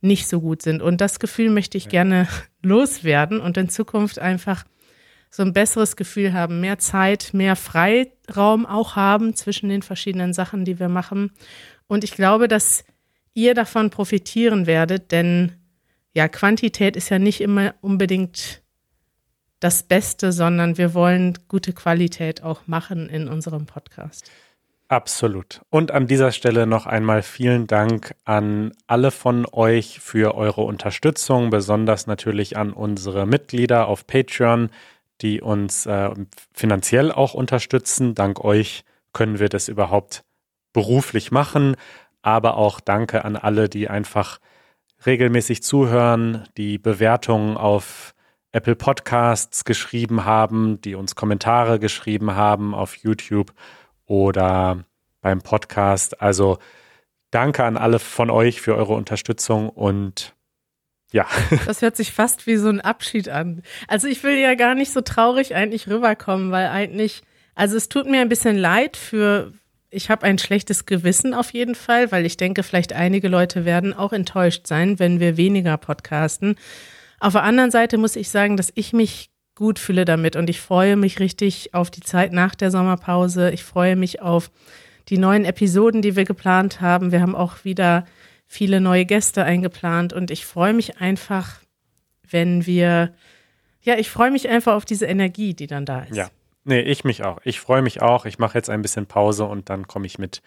nicht 0.00 0.28
so 0.28 0.40
gut 0.40 0.62
sind. 0.62 0.80
Und 0.80 1.00
das 1.00 1.18
Gefühl 1.18 1.50
möchte 1.50 1.76
ich 1.76 1.88
gerne 1.88 2.28
loswerden 2.62 3.40
und 3.40 3.56
in 3.56 3.68
Zukunft 3.68 4.18
einfach 4.18 4.64
so 5.30 5.42
ein 5.42 5.52
besseres 5.52 5.96
Gefühl 5.96 6.32
haben, 6.32 6.60
mehr 6.60 6.78
Zeit, 6.78 7.30
mehr 7.32 7.56
Freiraum 7.56 8.66
auch 8.66 8.96
haben 8.96 9.34
zwischen 9.34 9.68
den 9.68 9.82
verschiedenen 9.82 10.32
Sachen, 10.32 10.64
die 10.64 10.78
wir 10.78 10.88
machen. 10.88 11.32
Und 11.86 12.04
ich 12.04 12.12
glaube, 12.12 12.48
dass 12.48 12.84
ihr 13.34 13.54
davon 13.54 13.90
profitieren 13.90 14.66
werdet, 14.66 15.12
denn 15.12 15.52
ja, 16.14 16.28
Quantität 16.28 16.96
ist 16.96 17.10
ja 17.10 17.18
nicht 17.18 17.42
immer 17.42 17.74
unbedingt 17.82 18.62
das 19.60 19.82
Beste, 19.82 20.32
sondern 20.32 20.78
wir 20.78 20.94
wollen 20.94 21.38
gute 21.48 21.72
Qualität 21.72 22.42
auch 22.42 22.66
machen 22.66 23.08
in 23.08 23.28
unserem 23.28 23.66
Podcast. 23.66 24.30
Absolut. 24.88 25.62
Und 25.68 25.90
an 25.90 26.06
dieser 26.06 26.30
Stelle 26.30 26.66
noch 26.66 26.86
einmal 26.86 27.22
vielen 27.22 27.66
Dank 27.66 28.14
an 28.24 28.72
alle 28.86 29.10
von 29.10 29.44
euch 29.50 29.98
für 29.98 30.36
eure 30.36 30.62
Unterstützung, 30.62 31.50
besonders 31.50 32.06
natürlich 32.06 32.56
an 32.56 32.72
unsere 32.72 33.26
Mitglieder 33.26 33.88
auf 33.88 34.06
Patreon, 34.06 34.70
die 35.22 35.40
uns 35.40 35.86
äh, 35.86 36.10
finanziell 36.52 37.12
auch 37.12 37.34
unterstützen. 37.34 38.14
Dank 38.14 38.44
euch 38.44 38.84
können 39.12 39.38
wir 39.38 39.48
das 39.48 39.68
überhaupt 39.68 40.24
beruflich 40.72 41.30
machen. 41.30 41.76
Aber 42.22 42.56
auch 42.56 42.80
danke 42.80 43.24
an 43.24 43.36
alle, 43.36 43.68
die 43.68 43.88
einfach 43.88 44.38
regelmäßig 45.04 45.62
zuhören, 45.62 46.48
die 46.56 46.78
Bewertungen 46.78 47.56
auf 47.56 48.14
Apple 48.52 48.76
Podcasts 48.76 49.64
geschrieben 49.64 50.24
haben, 50.24 50.80
die 50.80 50.94
uns 50.94 51.14
Kommentare 51.14 51.78
geschrieben 51.78 52.34
haben 52.34 52.74
auf 52.74 52.96
YouTube 52.96 53.52
oder 54.06 54.84
beim 55.20 55.42
Podcast. 55.42 56.20
Also 56.22 56.58
danke 57.30 57.64
an 57.64 57.76
alle 57.76 57.98
von 57.98 58.30
euch 58.30 58.60
für 58.60 58.74
eure 58.76 58.94
Unterstützung 58.94 59.68
und 59.68 60.34
ja. 61.16 61.26
Das 61.66 61.80
hört 61.82 61.96
sich 61.96 62.12
fast 62.12 62.46
wie 62.46 62.56
so 62.56 62.68
ein 62.68 62.80
Abschied 62.80 63.28
an. 63.28 63.62
Also 63.88 64.06
ich 64.06 64.22
will 64.22 64.38
ja 64.38 64.54
gar 64.54 64.74
nicht 64.74 64.92
so 64.92 65.00
traurig 65.00 65.54
eigentlich 65.54 65.88
rüberkommen, 65.88 66.52
weil 66.52 66.68
eigentlich, 66.68 67.22
also 67.54 67.76
es 67.76 67.88
tut 67.88 68.06
mir 68.06 68.20
ein 68.20 68.28
bisschen 68.28 68.56
leid 68.56 68.98
für, 68.98 69.52
ich 69.90 70.10
habe 70.10 70.26
ein 70.26 70.38
schlechtes 70.38 70.84
Gewissen 70.84 71.32
auf 71.32 71.52
jeden 71.54 71.74
Fall, 71.74 72.12
weil 72.12 72.26
ich 72.26 72.36
denke, 72.36 72.62
vielleicht 72.62 72.92
einige 72.92 73.28
Leute 73.28 73.64
werden 73.64 73.94
auch 73.94 74.12
enttäuscht 74.12 74.66
sein, 74.66 74.98
wenn 74.98 75.18
wir 75.18 75.38
weniger 75.38 75.78
podcasten. 75.78 76.56
Auf 77.18 77.32
der 77.32 77.44
anderen 77.44 77.70
Seite 77.70 77.96
muss 77.96 78.14
ich 78.14 78.28
sagen, 78.28 78.58
dass 78.58 78.70
ich 78.74 78.92
mich 78.92 79.30
gut 79.54 79.78
fühle 79.78 80.04
damit 80.04 80.36
und 80.36 80.50
ich 80.50 80.60
freue 80.60 80.96
mich 80.96 81.18
richtig 81.18 81.72
auf 81.72 81.90
die 81.90 82.02
Zeit 82.02 82.34
nach 82.34 82.54
der 82.54 82.70
Sommerpause. 82.70 83.50
Ich 83.52 83.64
freue 83.64 83.96
mich 83.96 84.20
auf 84.20 84.50
die 85.08 85.16
neuen 85.16 85.46
Episoden, 85.46 86.02
die 86.02 86.14
wir 86.14 86.26
geplant 86.26 86.82
haben. 86.82 87.10
Wir 87.10 87.22
haben 87.22 87.34
auch 87.34 87.64
wieder 87.64 88.04
viele 88.46 88.80
neue 88.80 89.04
Gäste 89.04 89.44
eingeplant 89.44 90.12
und 90.12 90.30
ich 90.30 90.46
freue 90.46 90.72
mich 90.72 91.00
einfach, 91.00 91.60
wenn 92.28 92.66
wir, 92.66 93.12
ja, 93.82 93.96
ich 93.96 94.10
freue 94.10 94.30
mich 94.30 94.48
einfach 94.48 94.74
auf 94.74 94.84
diese 94.84 95.06
Energie, 95.06 95.54
die 95.54 95.66
dann 95.66 95.84
da 95.84 96.00
ist. 96.00 96.16
Ja, 96.16 96.28
nee, 96.64 96.80
ich 96.80 97.04
mich 97.04 97.24
auch. 97.24 97.38
Ich 97.44 97.60
freue 97.60 97.82
mich 97.82 98.02
auch. 98.02 98.24
Ich 98.24 98.38
mache 98.38 98.56
jetzt 98.56 98.70
ein 98.70 98.82
bisschen 98.82 99.06
Pause 99.06 99.44
und 99.44 99.70
dann 99.70 99.86
komme 99.86 100.06
ich 100.06 100.18
mit 100.18 100.42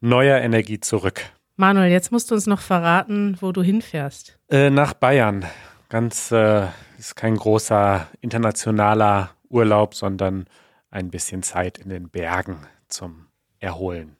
neuer 0.00 0.38
Energie 0.38 0.80
zurück. 0.80 1.22
Manuel, 1.56 1.90
jetzt 1.90 2.12
musst 2.12 2.30
du 2.30 2.34
uns 2.34 2.46
noch 2.46 2.60
verraten, 2.60 3.38
wo 3.40 3.52
du 3.52 3.62
hinfährst. 3.62 4.38
Äh, 4.50 4.68
nach 4.70 4.92
Bayern 4.92 5.46
ganz, 5.88 6.30
äh, 6.30 6.66
ist 6.98 7.16
kein 7.16 7.36
großer 7.36 8.06
internationaler 8.20 9.30
Urlaub, 9.48 9.94
sondern 9.94 10.46
ein 10.90 11.10
bisschen 11.10 11.42
Zeit 11.42 11.78
in 11.78 11.88
den 11.88 12.08
Bergen 12.08 12.66
zum 12.88 13.26
Erholen. 13.58 14.16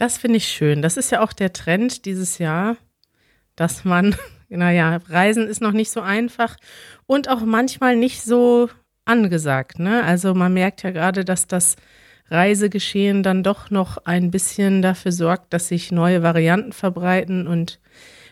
Das 0.00 0.16
finde 0.16 0.38
ich 0.38 0.48
schön. 0.48 0.80
Das 0.80 0.96
ist 0.96 1.12
ja 1.12 1.20
auch 1.20 1.34
der 1.34 1.52
Trend 1.52 2.06
dieses 2.06 2.38
Jahr, 2.38 2.78
dass 3.54 3.84
man, 3.84 4.16
naja, 4.48 4.98
Reisen 5.10 5.46
ist 5.46 5.60
noch 5.60 5.72
nicht 5.72 5.90
so 5.90 6.00
einfach 6.00 6.56
und 7.04 7.28
auch 7.28 7.42
manchmal 7.42 7.96
nicht 7.96 8.22
so 8.22 8.70
angesagt. 9.04 9.78
Ne? 9.78 10.02
Also 10.02 10.32
man 10.32 10.54
merkt 10.54 10.82
ja 10.84 10.90
gerade, 10.90 11.26
dass 11.26 11.48
das 11.48 11.76
Reisegeschehen 12.30 13.22
dann 13.22 13.42
doch 13.42 13.68
noch 13.68 13.98
ein 14.06 14.30
bisschen 14.30 14.80
dafür 14.80 15.12
sorgt, 15.12 15.52
dass 15.52 15.68
sich 15.68 15.92
neue 15.92 16.22
Varianten 16.22 16.72
verbreiten 16.72 17.46
und 17.46 17.78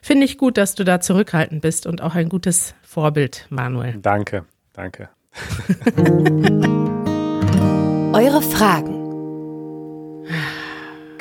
finde 0.00 0.24
ich 0.24 0.38
gut, 0.38 0.56
dass 0.56 0.74
du 0.74 0.84
da 0.84 1.00
zurückhaltend 1.00 1.60
bist 1.60 1.86
und 1.86 2.00
auch 2.00 2.14
ein 2.14 2.30
gutes 2.30 2.74
Vorbild, 2.80 3.44
Manuel. 3.50 3.98
Danke, 4.00 4.46
danke. 4.72 5.10
Eure 8.14 8.40
Fragen. 8.40 9.04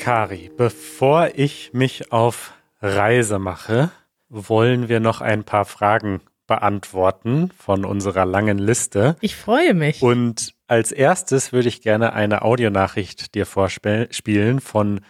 Kari, 0.08 0.50
bevor 0.56 1.32
ich 1.36 1.74
mich 1.74 2.14
auf 2.14 2.54
Reise 2.82 3.40
mache, 3.40 3.92
wollen 4.30 4.88
wir 4.88 5.02
noch 5.02 5.20
ein 5.20 5.44
paar 5.44 5.66
Fragen 5.66 6.22
beantworten 6.48 7.52
von 7.58 7.84
unserer 7.84 8.24
langen 8.26 8.58
Liste. 8.58 9.18
Ich 9.20 9.36
freue 9.36 9.74
mich. 9.74 10.02
Und 10.02 10.56
als 10.66 10.94
erstes 10.94 11.52
würde 11.52 11.68
ich 11.68 11.82
gerne 11.82 12.14
eine 12.14 12.44
Audionachricht 12.44 13.36
dir 13.36 13.46
vorspielen 13.46 14.62
von 14.62 15.02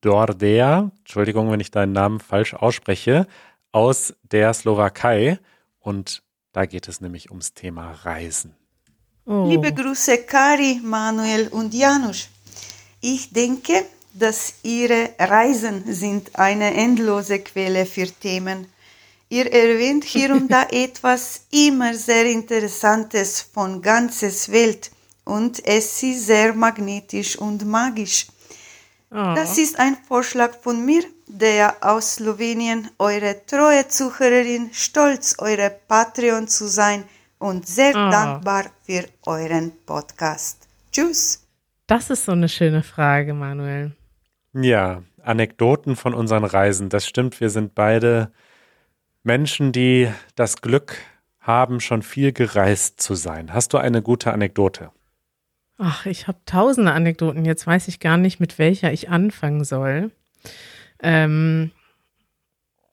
Dordea, 0.00 0.90
Entschuldigung, 1.00 1.50
wenn 1.50 1.60
ich 1.60 1.70
deinen 1.70 1.92
Namen 1.92 2.18
falsch 2.18 2.54
ausspreche, 2.54 3.26
aus 3.70 4.14
der 4.22 4.54
Slowakei. 4.54 5.40
Und 5.78 6.22
da 6.52 6.64
geht 6.64 6.88
es 6.88 7.02
nämlich 7.02 7.28
ums 7.28 7.52
Thema 7.52 7.92
Reisen. 8.04 8.56
Oh. 9.26 9.46
Liebe 9.46 9.74
Grüße, 9.74 10.24
Kari, 10.24 10.80
Manuel 10.82 11.48
und 11.48 11.74
Janusz. 11.74 12.30
Ich 13.02 13.30
denke, 13.34 13.74
dass 14.14 14.54
Ihre 14.62 15.10
Reisen 15.18 15.84
sind 15.92 16.36
eine 16.38 16.74
endlose 16.74 17.38
Quelle 17.40 17.86
für 17.86 18.06
Themen. 18.06 18.66
Ihr 19.28 19.50
erwähnt 19.50 20.04
hier 20.04 20.32
und 20.32 20.48
da 20.50 20.64
etwas 20.70 21.42
immer 21.50 21.94
sehr 21.94 22.26
Interessantes 22.26 23.40
von 23.40 23.80
ganzes 23.80 24.52
Welt 24.52 24.90
und 25.24 25.64
es 25.64 26.02
ist 26.02 26.26
sehr 26.26 26.52
magnetisch 26.52 27.36
und 27.36 27.64
magisch. 27.64 28.26
Oh. 29.10 29.34
Das 29.34 29.58
ist 29.58 29.78
ein 29.78 29.96
Vorschlag 30.08 30.54
von 30.60 30.84
mir, 30.84 31.04
der 31.26 31.76
aus 31.80 32.14
Slowenien, 32.14 32.90
eure 32.98 33.44
treue 33.46 33.86
Zuhörerin, 33.88 34.70
stolz, 34.72 35.36
eure 35.38 35.70
Patreon 35.86 36.48
zu 36.48 36.66
sein 36.66 37.04
und 37.38 37.66
sehr 37.66 37.90
oh. 37.90 38.10
dankbar 38.10 38.66
für 38.84 39.04
euren 39.24 39.72
Podcast. 39.86 40.66
Tschüss. 40.90 41.42
Das 41.86 42.10
ist 42.10 42.24
so 42.24 42.32
eine 42.32 42.48
schöne 42.48 42.82
Frage, 42.82 43.34
Manuel. 43.34 43.92
Ja, 44.54 45.02
Anekdoten 45.22 45.96
von 45.96 46.14
unseren 46.14 46.44
Reisen. 46.44 46.88
Das 46.88 47.06
stimmt, 47.06 47.40
wir 47.40 47.50
sind 47.50 47.74
beide 47.74 48.32
Menschen, 49.22 49.72
die 49.72 50.08
das 50.34 50.60
Glück 50.60 50.96
haben, 51.40 51.80
schon 51.80 52.02
viel 52.02 52.32
gereist 52.32 53.00
zu 53.00 53.14
sein. 53.14 53.52
Hast 53.52 53.72
du 53.72 53.78
eine 53.78 54.02
gute 54.02 54.32
Anekdote? 54.32 54.90
Ach, 55.78 56.06
ich 56.06 56.28
habe 56.28 56.38
tausende 56.46 56.92
Anekdoten. 56.92 57.44
Jetzt 57.44 57.66
weiß 57.66 57.88
ich 57.88 57.98
gar 57.98 58.16
nicht, 58.16 58.40
mit 58.40 58.58
welcher 58.58 58.92
ich 58.92 59.08
anfangen 59.08 59.64
soll. 59.64 60.12
Ähm, 61.02 61.72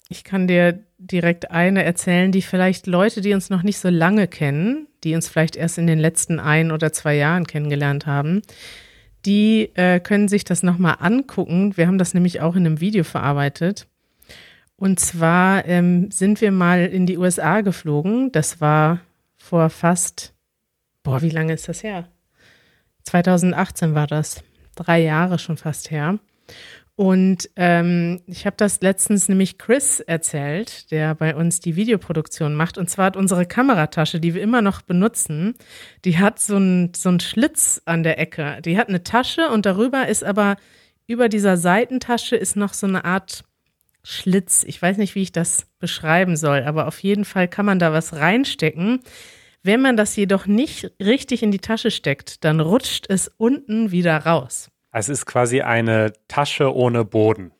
ich 0.07 0.23
kann 0.23 0.47
dir 0.47 0.83
direkt 0.97 1.51
eine 1.51 1.83
erzählen, 1.83 2.31
die 2.31 2.41
vielleicht 2.41 2.87
Leute, 2.87 3.21
die 3.21 3.33
uns 3.33 3.49
noch 3.49 3.61
nicht 3.61 3.77
so 3.77 3.89
lange 3.89 4.27
kennen, 4.27 4.87
die 5.03 5.13
uns 5.13 5.29
vielleicht 5.29 5.55
erst 5.55 5.77
in 5.77 5.87
den 5.87 5.99
letzten 5.99 6.39
ein 6.39 6.71
oder 6.71 6.91
zwei 6.91 7.15
Jahren 7.15 7.45
kennengelernt 7.45 8.07
haben, 8.07 8.41
die 9.25 9.71
äh, 9.75 9.99
können 9.99 10.27
sich 10.27 10.43
das 10.43 10.63
nochmal 10.63 10.97
angucken. 10.99 11.75
Wir 11.77 11.88
haben 11.88 11.97
das 11.97 12.13
nämlich 12.13 12.41
auch 12.41 12.55
in 12.55 12.65
einem 12.65 12.79
Video 12.79 13.03
verarbeitet. 13.03 13.88
Und 14.75 14.99
zwar 14.99 15.65
ähm, 15.65 16.09
sind 16.09 16.39
wir 16.39 16.51
mal 16.51 16.85
in 16.85 17.05
die 17.05 17.17
USA 17.17 17.61
geflogen. 17.61 18.31
Das 18.31 18.61
war 18.61 19.01
vor 19.35 19.69
fast, 19.69 20.33
boah, 21.03 21.21
wie 21.21 21.29
lange 21.29 21.53
ist 21.53 21.67
das 21.67 21.83
her? 21.83 22.07
2018 23.03 23.93
war 23.93 24.07
das. 24.07 24.43
Drei 24.75 25.01
Jahre 25.01 25.38
schon 25.38 25.57
fast 25.57 25.91
her. 25.91 26.19
Und 26.99 27.49
ähm, 27.55 28.19
ich 28.27 28.45
habe 28.45 28.57
das 28.57 28.81
letztens 28.81 29.29
nämlich 29.29 29.57
Chris 29.57 30.01
erzählt, 30.01 30.91
der 30.91 31.15
bei 31.15 31.33
uns 31.33 31.61
die 31.61 31.77
Videoproduktion 31.77 32.55
macht. 32.55 32.77
Und 32.77 32.89
zwar 32.89 33.05
hat 33.05 33.15
unsere 33.15 33.45
Kameratasche, 33.45 34.19
die 34.19 34.33
wir 34.33 34.41
immer 34.41 34.61
noch 34.61 34.81
benutzen, 34.81 35.55
die 36.03 36.17
hat 36.17 36.39
so 36.39 36.57
einen 36.57 36.93
so 36.93 37.17
Schlitz 37.19 37.81
an 37.85 38.03
der 38.03 38.19
Ecke. 38.19 38.61
Die 38.65 38.77
hat 38.77 38.89
eine 38.89 39.01
Tasche 39.01 39.47
und 39.47 39.65
darüber 39.65 40.09
ist 40.09 40.25
aber 40.25 40.57
über 41.07 41.29
dieser 41.29 41.55
Seitentasche 41.55 42.35
ist 42.35 42.57
noch 42.57 42.73
so 42.73 42.85
eine 42.85 43.05
Art 43.05 43.45
Schlitz. 44.03 44.65
Ich 44.67 44.81
weiß 44.81 44.97
nicht, 44.97 45.15
wie 45.15 45.21
ich 45.21 45.31
das 45.31 45.67
beschreiben 45.79 46.35
soll, 46.35 46.63
aber 46.63 46.85
auf 46.85 46.99
jeden 46.99 47.23
Fall 47.23 47.47
kann 47.47 47.65
man 47.65 47.79
da 47.79 47.93
was 47.93 48.17
reinstecken. 48.17 48.99
Wenn 49.63 49.81
man 49.81 49.95
das 49.95 50.17
jedoch 50.17 50.47
nicht 50.47 50.91
richtig 51.01 51.43
in 51.43 51.51
die 51.51 51.59
Tasche 51.59 51.91
steckt, 51.91 52.43
dann 52.43 52.59
rutscht 52.59 53.05
es 53.07 53.31
unten 53.37 53.91
wieder 53.91 54.17
raus. 54.17 54.69
Es 54.91 55.10
ist 55.10 55.25
quasi 55.25 55.62
eine 55.62 56.13
Tasche 56.27 56.74
ohne 56.74 57.05
Boden. 57.05 57.51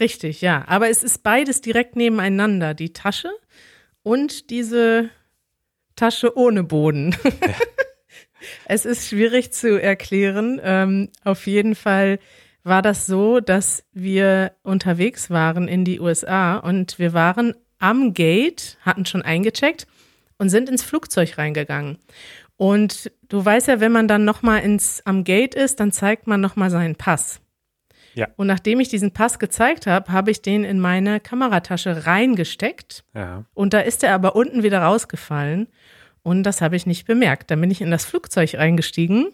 Richtig, 0.00 0.40
ja. 0.40 0.64
Aber 0.66 0.88
es 0.88 1.02
ist 1.02 1.22
beides 1.22 1.60
direkt 1.60 1.96
nebeneinander. 1.96 2.74
Die 2.74 2.92
Tasche 2.92 3.30
und 4.02 4.50
diese 4.50 5.10
Tasche 5.96 6.36
ohne 6.36 6.64
Boden. 6.64 7.14
Ja. 7.24 7.30
es 8.66 8.84
ist 8.84 9.08
schwierig 9.08 9.52
zu 9.52 9.80
erklären. 9.80 10.60
Ähm, 10.62 11.10
auf 11.24 11.46
jeden 11.46 11.74
Fall 11.74 12.18
war 12.64 12.82
das 12.82 13.06
so, 13.06 13.40
dass 13.40 13.84
wir 13.92 14.52
unterwegs 14.62 15.30
waren 15.30 15.68
in 15.68 15.84
die 15.84 16.00
USA 16.00 16.56
und 16.56 16.98
wir 16.98 17.12
waren 17.12 17.54
am 17.78 18.14
Gate, 18.14 18.78
hatten 18.82 19.04
schon 19.04 19.22
eingecheckt 19.22 19.86
und 20.38 20.48
sind 20.48 20.68
ins 20.68 20.82
Flugzeug 20.82 21.36
reingegangen. 21.38 21.98
Und 22.62 23.10
du 23.28 23.44
weißt 23.44 23.66
ja, 23.66 23.80
wenn 23.80 23.90
man 23.90 24.06
dann 24.06 24.24
nochmal 24.24 24.60
ins 24.62 25.02
am 25.04 25.24
Gate 25.24 25.56
ist, 25.56 25.80
dann 25.80 25.90
zeigt 25.90 26.28
man 26.28 26.40
nochmal 26.40 26.70
seinen 26.70 26.94
Pass. 26.94 27.40
Ja. 28.14 28.28
Und 28.36 28.46
nachdem 28.46 28.78
ich 28.78 28.88
diesen 28.88 29.10
Pass 29.10 29.40
gezeigt 29.40 29.88
habe, 29.88 30.12
habe 30.12 30.30
ich 30.30 30.42
den 30.42 30.62
in 30.62 30.78
meine 30.78 31.18
Kameratasche 31.18 32.06
reingesteckt. 32.06 33.02
Ja. 33.16 33.46
Und 33.52 33.74
da 33.74 33.80
ist 33.80 34.04
er 34.04 34.14
aber 34.14 34.36
unten 34.36 34.62
wieder 34.62 34.80
rausgefallen. 34.80 35.66
Und 36.22 36.44
das 36.44 36.60
habe 36.60 36.76
ich 36.76 36.86
nicht 36.86 37.04
bemerkt. 37.04 37.50
Dann 37.50 37.60
bin 37.60 37.72
ich 37.72 37.80
in 37.80 37.90
das 37.90 38.04
Flugzeug 38.04 38.54
eingestiegen 38.54 39.32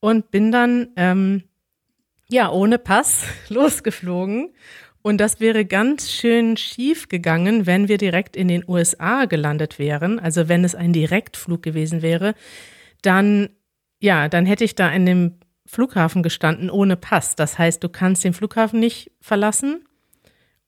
und 0.00 0.32
bin 0.32 0.50
dann 0.50 0.88
ähm, 0.96 1.44
ja 2.28 2.50
ohne 2.50 2.78
Pass 2.78 3.26
losgeflogen 3.48 4.52
und 5.02 5.18
das 5.18 5.40
wäre 5.40 5.64
ganz 5.64 6.10
schön 6.10 6.56
schief 6.56 7.08
gegangen, 7.08 7.66
wenn 7.66 7.88
wir 7.88 7.96
direkt 7.96 8.36
in 8.36 8.48
den 8.48 8.64
USA 8.68 9.24
gelandet 9.24 9.78
wären. 9.78 10.18
Also 10.18 10.48
wenn 10.48 10.62
es 10.62 10.74
ein 10.74 10.92
Direktflug 10.92 11.62
gewesen 11.62 12.02
wäre, 12.02 12.34
dann, 13.00 13.48
ja, 13.98 14.28
dann 14.28 14.44
hätte 14.44 14.64
ich 14.64 14.74
da 14.74 14.90
in 14.90 15.06
dem 15.06 15.38
Flughafen 15.64 16.22
gestanden 16.22 16.68
ohne 16.68 16.96
Pass. 16.96 17.34
Das 17.34 17.58
heißt, 17.58 17.82
du 17.82 17.88
kannst 17.88 18.24
den 18.24 18.34
Flughafen 18.34 18.78
nicht 18.78 19.10
verlassen. 19.20 19.84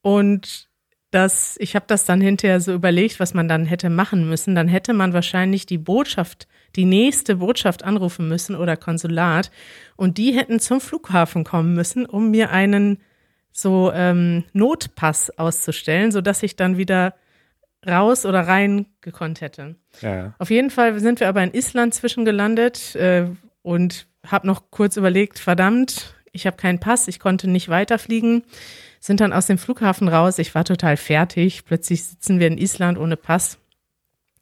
Und 0.00 0.68
das, 1.10 1.56
ich 1.60 1.74
habe 1.74 1.84
das 1.86 2.06
dann 2.06 2.22
hinterher 2.22 2.60
so 2.60 2.72
überlegt, 2.72 3.20
was 3.20 3.34
man 3.34 3.48
dann 3.48 3.66
hätte 3.66 3.90
machen 3.90 4.28
müssen. 4.28 4.54
Dann 4.54 4.68
hätte 4.68 4.94
man 4.94 5.12
wahrscheinlich 5.12 5.66
die 5.66 5.76
Botschaft, 5.76 6.48
die 6.74 6.86
nächste 6.86 7.36
Botschaft 7.36 7.84
anrufen 7.84 8.28
müssen 8.28 8.56
oder 8.56 8.78
Konsulat. 8.78 9.50
Und 9.96 10.16
die 10.16 10.32
hätten 10.32 10.58
zum 10.58 10.80
Flughafen 10.80 11.44
kommen 11.44 11.74
müssen, 11.74 12.06
um 12.06 12.30
mir 12.30 12.50
einen 12.50 12.98
so 13.52 13.92
ähm, 13.94 14.44
Notpass 14.52 15.30
auszustellen, 15.38 16.10
sodass 16.10 16.42
ich 16.42 16.56
dann 16.56 16.76
wieder 16.76 17.14
raus 17.86 18.24
oder 18.26 18.40
rein 18.40 18.86
gekonnt 19.00 19.40
hätte. 19.40 19.76
Ja. 20.00 20.34
Auf 20.38 20.50
jeden 20.50 20.70
Fall 20.70 20.98
sind 21.00 21.20
wir 21.20 21.28
aber 21.28 21.42
in 21.42 21.52
Island 21.52 21.94
zwischengelandet 21.94 22.94
äh, 22.94 23.26
und 23.62 24.06
habe 24.26 24.46
noch 24.46 24.70
kurz 24.70 24.96
überlegt, 24.96 25.38
verdammt, 25.38 26.14
ich 26.32 26.46
habe 26.46 26.56
keinen 26.56 26.80
Pass, 26.80 27.08
ich 27.08 27.18
konnte 27.18 27.48
nicht 27.48 27.68
weiterfliegen. 27.68 28.44
Sind 29.00 29.20
dann 29.20 29.32
aus 29.32 29.46
dem 29.46 29.58
Flughafen 29.58 30.08
raus, 30.08 30.38
ich 30.38 30.54
war 30.54 30.64
total 30.64 30.96
fertig. 30.96 31.64
Plötzlich 31.64 32.04
sitzen 32.04 32.38
wir 32.38 32.46
in 32.46 32.56
Island 32.56 32.98
ohne 32.98 33.16
Pass. 33.16 33.58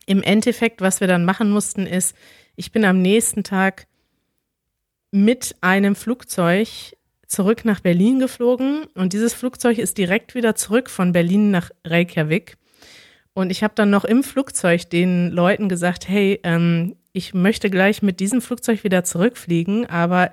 Im 0.07 0.23
Endeffekt, 0.23 0.83
was 0.83 1.01
wir 1.01 1.09
dann 1.09 1.25
machen 1.25 1.51
mussten, 1.51 1.87
ist, 1.87 2.15
ich 2.57 2.73
bin 2.73 2.85
am 2.85 3.01
nächsten 3.01 3.43
Tag 3.43 3.87
mit 5.11 5.57
einem 5.61 5.95
Flugzeug 5.95 6.69
zurück 7.31 7.65
nach 7.65 7.81
Berlin 7.81 8.19
geflogen 8.19 8.87
und 8.95 9.13
dieses 9.13 9.35
Flugzeug 9.35 9.79
ist 9.79 9.99
direkt 9.99 10.35
wieder 10.35 10.57
zurück 10.57 10.91
von 10.91 11.13
Berlin 11.13 11.53
nach 11.53 11.71
Reykjavik. 11.87 12.57
Und 13.35 13.51
ich 13.51 13.63
habe 13.63 13.73
dann 13.77 13.89
noch 13.89 14.05
im 14.05 14.25
Flugzeug 14.25 14.91
den 14.91 15.31
Leuten 15.31 15.69
gesagt, 15.69 16.09
hey, 16.09 16.41
ähm, 16.43 16.97
ich 17.13 17.33
möchte 17.33 17.71
gleich 17.71 18.03
mit 18.03 18.19
diesem 18.19 18.43
Flugzeug 18.43 18.83
wieder 18.83 19.05
zurückfliegen, 19.05 19.87
aber 19.87 20.33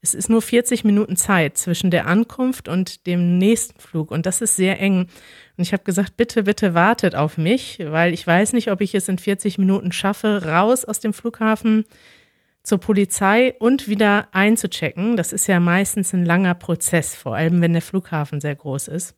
es 0.00 0.14
ist 0.14 0.30
nur 0.30 0.40
40 0.40 0.82
Minuten 0.82 1.16
Zeit 1.16 1.58
zwischen 1.58 1.90
der 1.90 2.06
Ankunft 2.06 2.68
und 2.68 3.06
dem 3.06 3.36
nächsten 3.36 3.78
Flug 3.78 4.10
und 4.10 4.24
das 4.24 4.40
ist 4.40 4.56
sehr 4.56 4.80
eng. 4.80 5.08
Und 5.58 5.62
ich 5.62 5.74
habe 5.74 5.84
gesagt, 5.84 6.16
bitte, 6.16 6.44
bitte 6.44 6.72
wartet 6.72 7.14
auf 7.14 7.36
mich, 7.36 7.80
weil 7.84 8.14
ich 8.14 8.26
weiß 8.26 8.54
nicht, 8.54 8.70
ob 8.70 8.80
ich 8.80 8.94
es 8.94 9.08
in 9.08 9.18
40 9.18 9.58
Minuten 9.58 9.92
schaffe, 9.92 10.46
raus 10.46 10.86
aus 10.86 11.00
dem 11.00 11.12
Flughafen 11.12 11.84
zur 12.62 12.78
Polizei 12.78 13.54
und 13.58 13.88
wieder 13.88 14.28
einzuchecken. 14.32 15.16
Das 15.16 15.32
ist 15.32 15.46
ja 15.46 15.60
meistens 15.60 16.12
ein 16.12 16.24
langer 16.24 16.54
Prozess, 16.54 17.14
vor 17.14 17.34
allem 17.34 17.60
wenn 17.60 17.72
der 17.72 17.82
Flughafen 17.82 18.40
sehr 18.40 18.54
groß 18.54 18.88
ist. 18.88 19.14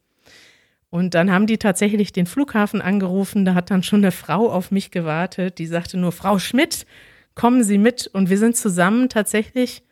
Und 0.91 1.15
dann 1.15 1.33
haben 1.33 1.47
die 1.47 1.59
tatsächlich 1.59 2.13
den 2.13 2.27
Flughafen 2.27 2.83
angerufen. 2.83 3.45
Da 3.45 3.55
hat 3.55 3.71
dann 3.71 3.83
schon 3.83 4.01
eine 4.01 4.13
Frau 4.13 4.51
auf 4.51 4.71
mich 4.71 4.91
gewartet. 4.91 5.59
Die 5.59 5.67
sagte 5.67 5.97
nur, 5.97 6.13
Frau 6.13 6.39
Schmidt, 6.39 6.87
kommen 7.35 7.65
Sie 7.65 7.79
mit. 7.79 8.09
Und 8.09 8.29
wir 8.29 8.37
sind 8.37 8.57
zusammen 8.57 9.09
tatsächlich 9.09 9.83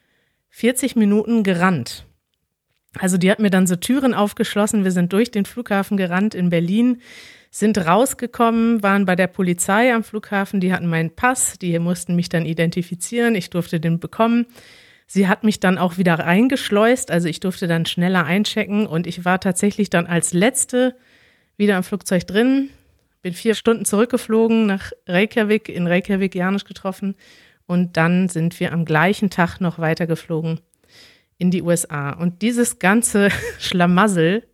40 0.50 0.96
Minuten 0.96 1.42
gerannt. 1.42 2.06
Also 2.98 3.16
die 3.16 3.30
hat 3.30 3.38
mir 3.38 3.50
dann 3.50 3.66
so 3.66 3.76
Türen 3.76 4.14
aufgeschlossen. 4.14 4.84
Wir 4.84 4.92
sind 4.92 5.12
durch 5.12 5.30
den 5.30 5.46
Flughafen 5.46 5.96
gerannt 5.96 6.34
in 6.34 6.50
Berlin 6.50 7.00
sind 7.50 7.78
rausgekommen, 7.78 8.82
waren 8.82 9.04
bei 9.04 9.16
der 9.16 9.26
Polizei 9.26 9.92
am 9.92 10.04
Flughafen, 10.04 10.60
die 10.60 10.72
hatten 10.72 10.86
meinen 10.86 11.10
Pass, 11.10 11.58
die 11.58 11.76
mussten 11.80 12.14
mich 12.14 12.28
dann 12.28 12.46
identifizieren, 12.46 13.34
ich 13.34 13.50
durfte 13.50 13.80
den 13.80 13.98
bekommen. 13.98 14.46
Sie 15.08 15.26
hat 15.26 15.42
mich 15.42 15.58
dann 15.58 15.76
auch 15.76 15.98
wieder 15.98 16.14
reingeschleust, 16.14 17.10
also 17.10 17.28
ich 17.28 17.40
durfte 17.40 17.66
dann 17.66 17.86
schneller 17.86 18.24
einchecken 18.24 18.86
und 18.86 19.08
ich 19.08 19.24
war 19.24 19.40
tatsächlich 19.40 19.90
dann 19.90 20.06
als 20.06 20.32
letzte 20.32 20.94
wieder 21.56 21.76
am 21.76 21.82
Flugzeug 21.82 22.26
drin, 22.28 22.70
bin 23.20 23.34
vier 23.34 23.56
Stunden 23.56 23.84
zurückgeflogen 23.84 24.66
nach 24.66 24.92
Reykjavik, 25.08 25.68
in 25.68 25.88
Reykjavik 25.88 26.36
Janusz 26.36 26.64
getroffen 26.64 27.16
und 27.66 27.96
dann 27.96 28.28
sind 28.28 28.60
wir 28.60 28.72
am 28.72 28.84
gleichen 28.84 29.28
Tag 29.28 29.60
noch 29.60 29.80
weitergeflogen 29.80 30.60
in 31.38 31.50
die 31.50 31.62
USA. 31.62 32.10
Und 32.10 32.42
dieses 32.42 32.78
ganze 32.78 33.30
Schlamassel 33.58 34.46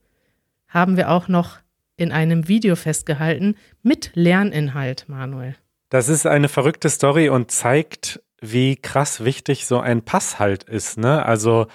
haben 0.68 0.96
wir 0.96 1.10
auch 1.10 1.28
noch 1.28 1.58
in 1.96 2.12
einem 2.12 2.48
Video 2.48 2.76
festgehalten 2.76 3.56
mit 3.82 4.10
Lerninhalt, 4.14 5.08
Manuel. 5.08 5.56
Das 5.88 6.08
ist 6.08 6.26
eine 6.26 6.48
verrückte 6.48 6.88
Story 6.88 7.28
und 7.28 7.50
zeigt, 7.50 8.20
wie 8.40 8.76
krass 8.76 9.24
wichtig 9.24 9.66
so 9.66 9.80
ein 9.80 10.02
Pass 10.02 10.38
halt 10.38 10.64
ist. 10.64 10.98
Ne? 10.98 11.24
Also 11.24 11.66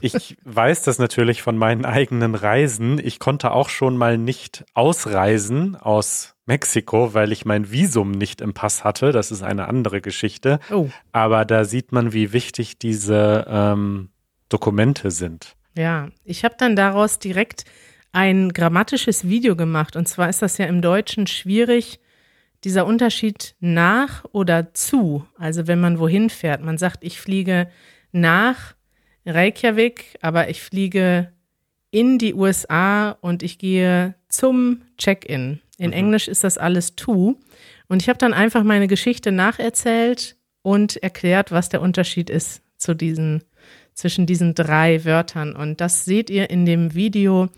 ich 0.00 0.36
weiß 0.44 0.82
das 0.82 0.98
natürlich 0.98 1.42
von 1.42 1.58
meinen 1.58 1.84
eigenen 1.84 2.34
Reisen. 2.34 2.98
Ich 2.98 3.18
konnte 3.18 3.50
auch 3.50 3.68
schon 3.68 3.96
mal 3.96 4.18
nicht 4.18 4.64
ausreisen 4.74 5.76
aus 5.76 6.36
Mexiko, 6.46 7.14
weil 7.14 7.32
ich 7.32 7.44
mein 7.44 7.70
Visum 7.70 8.10
nicht 8.12 8.40
im 8.40 8.54
Pass 8.54 8.84
hatte. 8.84 9.12
Das 9.12 9.30
ist 9.30 9.42
eine 9.42 9.68
andere 9.68 10.00
Geschichte. 10.00 10.60
Oh. 10.70 10.88
Aber 11.12 11.44
da 11.44 11.64
sieht 11.64 11.92
man, 11.92 12.12
wie 12.12 12.32
wichtig 12.32 12.78
diese 12.78 13.46
ähm, 13.48 14.10
Dokumente 14.48 15.10
sind. 15.10 15.56
Ja, 15.76 16.08
ich 16.22 16.44
habe 16.44 16.54
dann 16.56 16.76
daraus 16.76 17.18
direkt 17.18 17.64
ein 18.14 18.52
grammatisches 18.52 19.28
Video 19.28 19.56
gemacht. 19.56 19.96
Und 19.96 20.06
zwar 20.06 20.28
ist 20.28 20.40
das 20.40 20.56
ja 20.58 20.66
im 20.66 20.80
Deutschen 20.80 21.26
schwierig, 21.26 21.98
dieser 22.62 22.86
Unterschied 22.86 23.56
nach 23.60 24.24
oder 24.32 24.72
zu. 24.72 25.26
Also 25.36 25.66
wenn 25.66 25.80
man 25.80 25.98
wohin 25.98 26.30
fährt. 26.30 26.62
Man 26.62 26.78
sagt, 26.78 27.02
ich 27.02 27.20
fliege 27.20 27.68
nach 28.12 28.74
Reykjavik, 29.26 30.18
aber 30.22 30.48
ich 30.48 30.62
fliege 30.62 31.32
in 31.90 32.18
die 32.18 32.34
USA 32.34 33.10
und 33.20 33.42
ich 33.42 33.58
gehe 33.58 34.14
zum 34.28 34.82
Check-in. 34.96 35.60
In 35.76 35.88
mhm. 35.88 35.92
Englisch 35.92 36.28
ist 36.28 36.44
das 36.44 36.56
alles 36.56 36.94
to. 36.94 37.36
Und 37.88 38.00
ich 38.00 38.08
habe 38.08 38.18
dann 38.18 38.32
einfach 38.32 38.62
meine 38.62 38.86
Geschichte 38.86 39.32
nacherzählt 39.32 40.36
und 40.62 41.02
erklärt, 41.02 41.50
was 41.50 41.68
der 41.68 41.82
Unterschied 41.82 42.30
ist 42.30 42.62
zu 42.76 42.94
diesen, 42.94 43.42
zwischen 43.92 44.24
diesen 44.24 44.54
drei 44.54 45.04
Wörtern. 45.04 45.56
Und 45.56 45.80
das 45.80 46.04
seht 46.04 46.30
ihr 46.30 46.48
in 46.48 46.64
dem 46.64 46.94
Video 46.94 47.50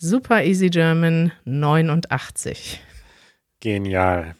Super 0.00 0.44
Easy 0.44 0.70
German 0.70 1.32
89. 1.44 2.80
Genial. 3.58 4.36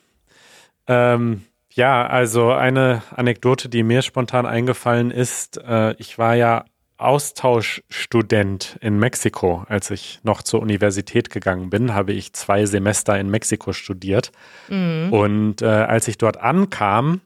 Ähm, 0.87 1.43
ja, 1.73 2.07
also 2.07 2.53
eine 2.53 3.03
Anekdote, 3.15 3.69
die 3.69 3.83
mir 3.83 4.03
spontan 4.03 4.47
eingefallen 4.47 5.11
ist, 5.11 5.59
äh, 5.59 5.95
ich 5.99 6.17
war 6.17 6.37
ja 6.37 6.65
Austauschstudent 6.97 8.79
in 8.81 9.01
Mexiko. 9.01 9.65
Als 9.69 9.91
ich 9.91 10.21
noch 10.23 10.43
zur 10.43 10.61
Universität 10.63 11.29
gegangen 11.29 11.71
bin, 11.71 11.93
habe 11.93 12.13
ich 12.13 12.33
zwei 12.35 12.65
Semester 12.65 13.19
in 13.19 13.29
Mexiko 13.29 13.73
studiert. 13.73 14.31
Mhm. 14.69 15.13
Und 15.13 15.63
äh, 15.63 15.67
als 15.67 16.07
ich 16.07 16.19
dort 16.19 16.37
ankam, 16.37 17.21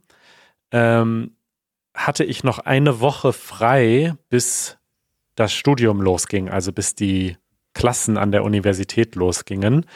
ähm, 0.70 1.36
hatte 1.94 2.24
ich 2.24 2.44
noch 2.44 2.58
eine 2.60 3.00
Woche 3.00 3.34
frei, 3.34 4.14
bis 4.30 4.78
das 5.34 5.52
Studium 5.52 6.00
losging, 6.00 6.48
also 6.48 6.72
bis 6.72 6.94
die 6.94 7.36
Klassen 7.74 8.16
an 8.16 8.32
der 8.32 8.44
Universität 8.44 9.14
losgingen. 9.14 9.86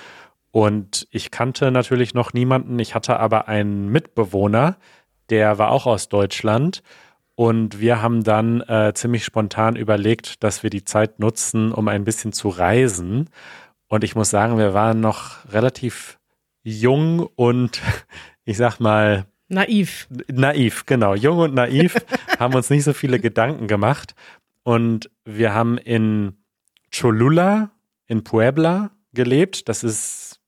Und 0.51 1.07
ich 1.11 1.31
kannte 1.31 1.71
natürlich 1.71 2.15
noch 2.15 2.33
niemanden. 2.33 2.79
Ich 2.79 2.95
hatte 2.95 3.21
aber 3.21 3.49
einen 3.49 3.89
Mitbewohner, 3.89 4.77
der 5.29 5.59
war 5.59 5.71
auch 5.71 5.87
aus 5.87 6.09
Deutschland. 6.09 6.83
Und 7.35 7.81
wir 7.81 8.01
haben 8.01 8.25
dann 8.25 8.63
äh, 8.63 8.93
ziemlich 8.95 9.25
spontan 9.25 9.77
überlegt, 9.77 10.43
dass 10.43 10.63
wir 10.63 10.71
die 10.71 10.85
Zeit 10.85 11.21
nutzen, 11.21 11.73
um 11.73 11.89
ein 11.89 12.05
bisschen 12.05 12.33
zu 12.33 12.49
reisen. 12.49 13.29
Und 13.89 14.05
ich 14.05 14.17
muss 14.17 14.31
sagen, 14.31 14.57
wir 14.57 14.73
waren 14.73 15.01
noch 15.01 15.53
relativ 15.53 16.19
jung 16.63 17.21
und 17.37 17.83
ich 18.45 18.57
sag 18.57 18.81
mal. 18.81 19.27
Naiv. 19.49 20.09
Naiv, 20.33 20.87
genau. 20.87 21.15
Jung 21.15 21.39
und 21.39 21.55
naiv, 21.55 21.97
haben 22.39 22.55
uns 22.55 22.71
nicht 22.71 22.85
so 22.85 22.95
viele 22.95 23.21
Gedanken 23.21 23.69
gemacht. 23.69 24.15
Und 24.63 25.11
wir 25.25 25.53
haben 25.53 25.79
in 25.79 26.39
Cholula 26.97 27.71
in 28.07 28.25
Puebla 28.25 28.91
gelebt. 29.13 29.69
Das 29.69 29.85
ist 29.85 30.41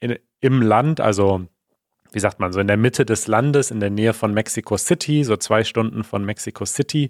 in, 0.00 0.18
im 0.40 0.62
Land, 0.62 1.00
also 1.00 1.46
wie 2.12 2.20
sagt 2.20 2.40
man, 2.40 2.52
so 2.52 2.60
in 2.60 2.66
der 2.66 2.76
Mitte 2.76 3.04
des 3.06 3.26
Landes, 3.26 3.70
in 3.70 3.80
der 3.80 3.90
Nähe 3.90 4.12
von 4.12 4.34
Mexico 4.34 4.76
City, 4.76 5.24
so 5.24 5.36
zwei 5.36 5.64
Stunden 5.64 6.04
von 6.04 6.24
Mexico 6.24 6.64
City. 6.64 7.08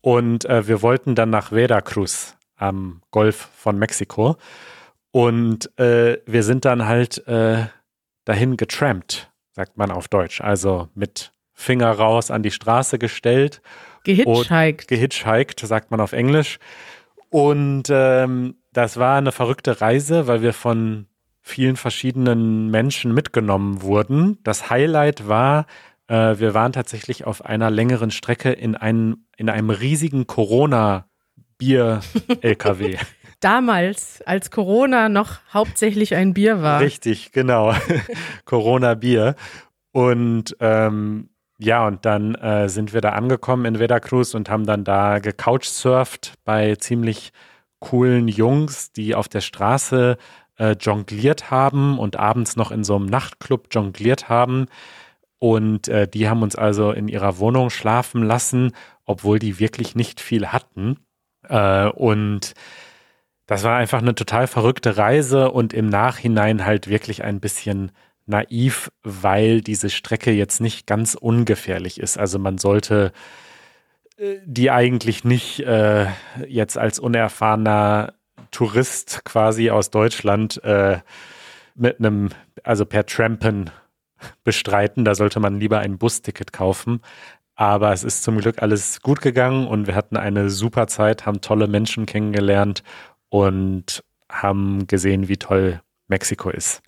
Und 0.00 0.44
äh, 0.44 0.66
wir 0.66 0.82
wollten 0.82 1.14
dann 1.14 1.30
nach 1.30 1.50
Veracruz 1.50 2.36
am 2.56 3.02
Golf 3.10 3.48
von 3.56 3.78
Mexiko. 3.78 4.36
Und 5.10 5.76
äh, 5.78 6.18
wir 6.26 6.42
sind 6.44 6.64
dann 6.64 6.86
halt 6.86 7.26
äh, 7.26 7.66
dahin 8.24 8.56
getrampt, 8.56 9.30
sagt 9.52 9.76
man 9.76 9.90
auf 9.90 10.08
Deutsch. 10.08 10.40
Also 10.40 10.88
mit 10.94 11.32
Finger 11.52 11.90
raus 11.90 12.30
an 12.30 12.42
die 12.42 12.52
Straße 12.52 12.98
gestellt. 12.98 13.60
Gehitchhiked. 14.04 14.88
Gehitchhiked, 14.88 15.60
sagt 15.60 15.90
man 15.90 16.00
auf 16.00 16.12
Englisch. 16.12 16.58
Und 17.30 17.84
ähm, 17.90 18.56
das 18.72 18.98
war 18.98 19.16
eine 19.16 19.32
verrückte 19.32 19.80
Reise, 19.80 20.26
weil 20.26 20.42
wir 20.42 20.52
von 20.52 21.06
vielen 21.40 21.76
verschiedenen 21.76 22.70
Menschen 22.70 23.14
mitgenommen 23.14 23.80
wurden. 23.82 24.36
Das 24.42 24.68
Highlight 24.68 25.26
war, 25.26 25.64
äh, 26.08 26.38
wir 26.38 26.52
waren 26.54 26.72
tatsächlich 26.72 27.24
auf 27.24 27.42
einer 27.44 27.70
längeren 27.70 28.10
Strecke 28.10 28.50
in 28.50 28.74
einem, 28.76 29.24
in 29.36 29.48
einem 29.48 29.70
riesigen 29.70 30.26
Corona-Bier-LKW. 30.26 32.98
Damals, 33.40 34.20
als 34.26 34.50
Corona 34.50 35.08
noch 35.08 35.38
hauptsächlich 35.54 36.14
ein 36.14 36.34
Bier 36.34 36.60
war. 36.62 36.80
Richtig, 36.80 37.32
genau. 37.32 37.74
Corona-Bier. 38.44 39.34
Und 39.92 40.56
ähm, 40.60 41.30
ja, 41.62 41.86
und 41.86 42.06
dann 42.06 42.34
äh, 42.36 42.70
sind 42.70 42.94
wir 42.94 43.02
da 43.02 43.10
angekommen 43.10 43.66
in 43.66 43.76
Veracruz 43.76 44.34
und 44.34 44.48
haben 44.48 44.64
dann 44.64 44.82
da 44.82 45.18
gecouchsurft 45.18 46.34
bei 46.44 46.74
ziemlich 46.76 47.32
coolen 47.80 48.28
Jungs, 48.28 48.92
die 48.92 49.14
auf 49.14 49.28
der 49.28 49.42
Straße 49.42 50.16
äh, 50.58 50.76
jongliert 50.80 51.50
haben 51.50 51.98
und 51.98 52.16
abends 52.16 52.56
noch 52.56 52.70
in 52.70 52.82
so 52.82 52.96
einem 52.96 53.06
Nachtclub 53.06 53.68
jongliert 53.72 54.30
haben. 54.30 54.66
Und 55.38 55.88
äh, 55.88 56.08
die 56.08 56.30
haben 56.30 56.42
uns 56.42 56.56
also 56.56 56.92
in 56.92 57.08
ihrer 57.08 57.38
Wohnung 57.38 57.68
schlafen 57.68 58.22
lassen, 58.22 58.72
obwohl 59.04 59.38
die 59.38 59.58
wirklich 59.58 59.94
nicht 59.94 60.20
viel 60.20 60.48
hatten. 60.48 60.96
Äh, 61.46 61.88
und 61.88 62.54
das 63.46 63.64
war 63.64 63.76
einfach 63.76 63.98
eine 63.98 64.14
total 64.14 64.46
verrückte 64.46 64.96
Reise 64.96 65.50
und 65.50 65.74
im 65.74 65.90
Nachhinein 65.90 66.64
halt 66.64 66.88
wirklich 66.88 67.22
ein 67.22 67.40
bisschen 67.40 67.92
naiv, 68.30 68.90
weil 69.02 69.60
diese 69.60 69.90
Strecke 69.90 70.30
jetzt 70.30 70.60
nicht 70.60 70.86
ganz 70.86 71.14
ungefährlich 71.14 72.00
ist. 72.00 72.18
Also 72.18 72.38
man 72.38 72.58
sollte 72.58 73.12
äh, 74.16 74.38
die 74.44 74.70
eigentlich 74.70 75.24
nicht 75.24 75.60
äh, 75.60 76.06
jetzt 76.46 76.78
als 76.78 76.98
unerfahrener 76.98 78.14
Tourist 78.50 79.24
quasi 79.24 79.70
aus 79.70 79.90
Deutschland 79.90 80.62
äh, 80.64 80.98
mit 81.74 81.98
einem, 81.98 82.30
also 82.62 82.86
per 82.86 83.06
Trampen 83.06 83.70
bestreiten. 84.44 85.04
Da 85.04 85.14
sollte 85.14 85.40
man 85.40 85.60
lieber 85.60 85.80
ein 85.80 85.98
Busticket 85.98 86.52
kaufen. 86.52 87.00
Aber 87.54 87.92
es 87.92 88.04
ist 88.04 88.22
zum 88.22 88.38
Glück 88.38 88.62
alles 88.62 89.02
gut 89.02 89.20
gegangen 89.20 89.66
und 89.66 89.86
wir 89.86 89.94
hatten 89.94 90.16
eine 90.16 90.48
super 90.48 90.86
Zeit, 90.86 91.26
haben 91.26 91.42
tolle 91.42 91.66
Menschen 91.66 92.06
kennengelernt 92.06 92.82
und 93.28 94.02
haben 94.30 94.86
gesehen, 94.86 95.28
wie 95.28 95.36
toll 95.36 95.82
Mexiko 96.08 96.48
ist. 96.48 96.80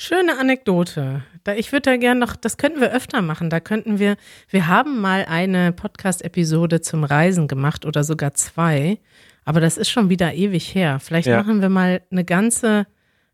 Schöne 0.00 0.38
Anekdote. 0.38 1.24
Da, 1.42 1.54
ich 1.54 1.72
würde 1.72 1.90
da 1.90 1.96
gerne 1.96 2.20
noch, 2.20 2.36
das 2.36 2.56
könnten 2.56 2.80
wir 2.80 2.92
öfter 2.92 3.20
machen. 3.20 3.50
Da 3.50 3.58
könnten 3.58 3.98
wir, 3.98 4.16
wir 4.48 4.68
haben 4.68 5.00
mal 5.00 5.26
eine 5.28 5.72
Podcast-Episode 5.72 6.80
zum 6.80 7.02
Reisen 7.02 7.48
gemacht 7.48 7.84
oder 7.84 8.04
sogar 8.04 8.32
zwei, 8.34 9.00
aber 9.44 9.60
das 9.60 9.76
ist 9.76 9.90
schon 9.90 10.08
wieder 10.08 10.34
ewig 10.34 10.72
her. 10.72 11.00
Vielleicht 11.00 11.26
ja. 11.26 11.38
machen 11.38 11.62
wir 11.62 11.68
mal 11.68 12.00
eine 12.12 12.24
ganze 12.24 12.86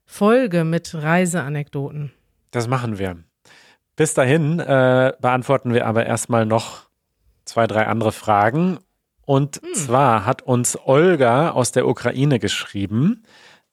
Folge 0.07 0.64
mit 0.64 0.94
Reiseanekdoten. 0.94 2.14
Das 2.50 2.66
machen 2.66 2.98
wir. 2.98 3.18
Bis 3.94 4.14
dahin 4.14 4.59
äh, 4.59 5.12
beantworten 5.20 5.74
wir 5.74 5.87
aber 5.87 6.07
erstmal 6.07 6.46
noch 6.46 6.88
zwei, 7.44 7.66
drei 7.66 7.87
andere 7.88 8.11
Fragen. 8.11 8.79
Und 9.27 9.57
hm. 9.57 9.74
zwar 9.74 10.24
hat 10.24 10.40
uns 10.40 10.79
Olga 10.83 11.50
aus 11.50 11.72
der 11.72 11.87
Ukraine 11.87 12.38
geschrieben. 12.38 13.22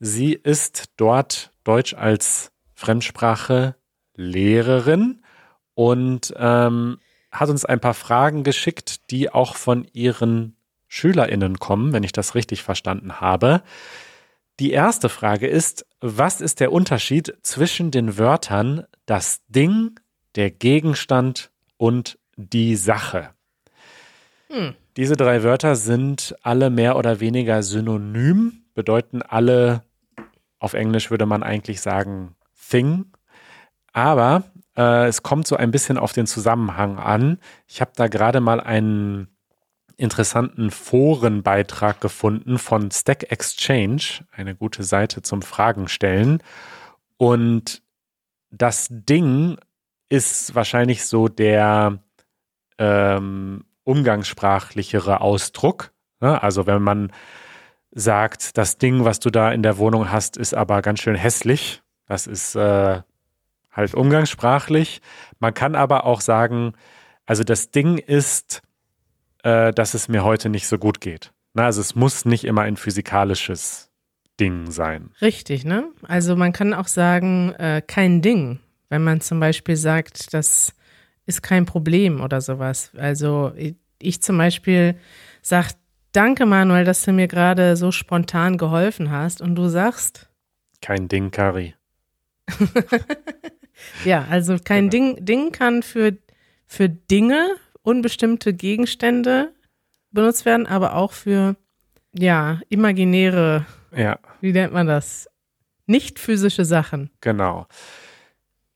Sie 0.01 0.34
ist 0.34 0.89
dort 0.97 1.51
Deutsch 1.63 1.93
als 1.93 2.51
Fremdsprache 2.81 3.75
Lehrerin 4.15 5.21
und 5.75 6.33
ähm, 6.35 6.97
hat 7.31 7.49
uns 7.49 7.63
ein 7.63 7.79
paar 7.79 7.93
Fragen 7.93 8.43
geschickt, 8.43 9.11
die 9.11 9.29
auch 9.29 9.55
von 9.55 9.87
ihren 9.93 10.55
SchülerInnen 10.87 11.59
kommen, 11.59 11.93
wenn 11.93 12.03
ich 12.03 12.11
das 12.11 12.33
richtig 12.33 12.63
verstanden 12.63 13.21
habe. 13.21 13.61
Die 14.59 14.71
erste 14.71 15.09
Frage 15.09 15.47
ist, 15.47 15.85
was 16.01 16.41
ist 16.41 16.59
der 16.59 16.71
Unterschied 16.71 17.37
zwischen 17.43 17.91
den 17.91 18.17
Wörtern 18.17 18.85
das 19.05 19.41
Ding, 19.47 19.99
der 20.35 20.49
Gegenstand 20.49 21.51
und 21.77 22.17
die 22.35 22.75
Sache? 22.75 23.29
Hm. 24.49 24.73
Diese 24.97 25.15
drei 25.15 25.43
Wörter 25.43 25.75
sind 25.75 26.35
alle 26.41 26.71
mehr 26.71 26.97
oder 26.97 27.19
weniger 27.19 27.61
synonym, 27.61 28.63
bedeuten 28.73 29.21
alle, 29.21 29.83
auf 30.57 30.73
Englisch 30.73 31.11
würde 31.11 31.27
man 31.27 31.43
eigentlich 31.43 31.79
sagen, 31.79 32.35
Thing. 32.71 33.05
Aber 33.93 34.43
äh, 34.77 35.07
es 35.07 35.23
kommt 35.23 35.47
so 35.47 35.55
ein 35.55 35.71
bisschen 35.71 35.97
auf 35.97 36.13
den 36.13 36.25
Zusammenhang 36.25 36.97
an. 36.97 37.38
Ich 37.67 37.81
habe 37.81 37.91
da 37.95 38.07
gerade 38.07 38.39
mal 38.39 38.60
einen 38.60 39.27
interessanten 39.97 40.71
Forenbeitrag 40.71 42.01
gefunden 42.01 42.57
von 42.57 42.89
Stack 42.89 43.31
Exchange, 43.31 44.25
eine 44.31 44.55
gute 44.55 44.84
Seite 44.84 45.21
zum 45.21 45.43
Fragen 45.43 45.88
stellen. 45.88 46.41
Und 47.17 47.84
das 48.49 48.88
Ding 48.89 49.57
ist 50.10 50.55
wahrscheinlich 50.55 51.05
so 51.05 51.27
der 51.27 51.99
ähm, 52.79 53.65
umgangssprachlichere 53.84 55.21
Ausdruck. 55.21 55.91
Ne? 56.19 56.41
Also 56.41 56.65
wenn 56.65 56.81
man 56.81 57.12
sagt, 57.91 58.57
das 58.57 58.77
Ding, 58.77 59.05
was 59.05 59.19
du 59.19 59.29
da 59.29 59.51
in 59.51 59.63
der 59.63 59.77
Wohnung 59.77 60.12
hast, 60.12 60.38
ist 60.38 60.53
aber 60.53 60.81
ganz 60.81 61.01
schön 61.01 61.15
hässlich. 61.15 61.81
Das 62.07 62.27
ist 62.27 62.55
äh, 62.55 63.01
halt 63.71 63.93
umgangssprachlich. 63.93 65.01
Man 65.39 65.53
kann 65.53 65.75
aber 65.75 66.05
auch 66.05 66.21
sagen, 66.21 66.73
also 67.25 67.43
das 67.43 67.71
Ding 67.71 67.97
ist, 67.97 68.61
äh, 69.43 69.71
dass 69.73 69.93
es 69.93 70.07
mir 70.07 70.23
heute 70.23 70.49
nicht 70.49 70.67
so 70.67 70.77
gut 70.77 71.01
geht. 71.01 71.31
Na, 71.53 71.65
also 71.65 71.81
es 71.81 71.95
muss 71.95 72.25
nicht 72.25 72.43
immer 72.45 72.61
ein 72.61 72.77
physikalisches 72.77 73.89
Ding 74.39 74.71
sein. 74.71 75.11
Richtig, 75.21 75.65
ne? 75.65 75.89
Also 76.07 76.35
man 76.35 76.53
kann 76.53 76.73
auch 76.73 76.87
sagen, 76.87 77.53
äh, 77.53 77.81
kein 77.85 78.21
Ding, 78.21 78.59
wenn 78.89 79.03
man 79.03 79.21
zum 79.21 79.39
Beispiel 79.39 79.75
sagt, 79.75 80.33
das 80.33 80.73
ist 81.25 81.41
kein 81.41 81.65
Problem 81.65 82.21
oder 82.21 82.41
sowas. 82.41 82.91
Also 82.97 83.53
ich, 83.55 83.75
ich 84.01 84.21
zum 84.21 84.37
Beispiel 84.37 84.95
sage, 85.41 85.69
danke 86.11 86.45
Manuel, 86.45 86.85
dass 86.85 87.03
du 87.03 87.11
mir 87.11 87.27
gerade 87.27 87.75
so 87.75 87.91
spontan 87.91 88.57
geholfen 88.57 89.11
hast 89.11 89.41
und 89.41 89.55
du 89.55 89.67
sagst. 89.67 90.29
Kein 90.81 91.07
Ding, 91.07 91.31
Kari. 91.31 91.75
ja, 94.06 94.25
also 94.30 94.58
kein 94.63 94.89
genau. 94.89 95.15
Ding, 95.15 95.25
Ding 95.25 95.51
kann 95.51 95.84
für, 95.84 96.17
für 96.65 96.89
Dinge, 96.89 97.56
unbestimmte 97.82 98.54
Gegenstände 98.54 99.54
benutzt 100.12 100.45
werden, 100.45 100.67
aber 100.67 100.95
auch 100.95 101.13
für, 101.13 101.56
ja, 102.13 102.60
imaginäre, 102.69 103.65
ja. 103.95 104.19
wie 104.41 104.51
nennt 104.51 104.73
man 104.73 104.88
das? 104.88 105.30
Nicht 105.86 106.19
physische 106.19 106.65
Sachen. 106.65 107.10
Genau. 107.21 107.67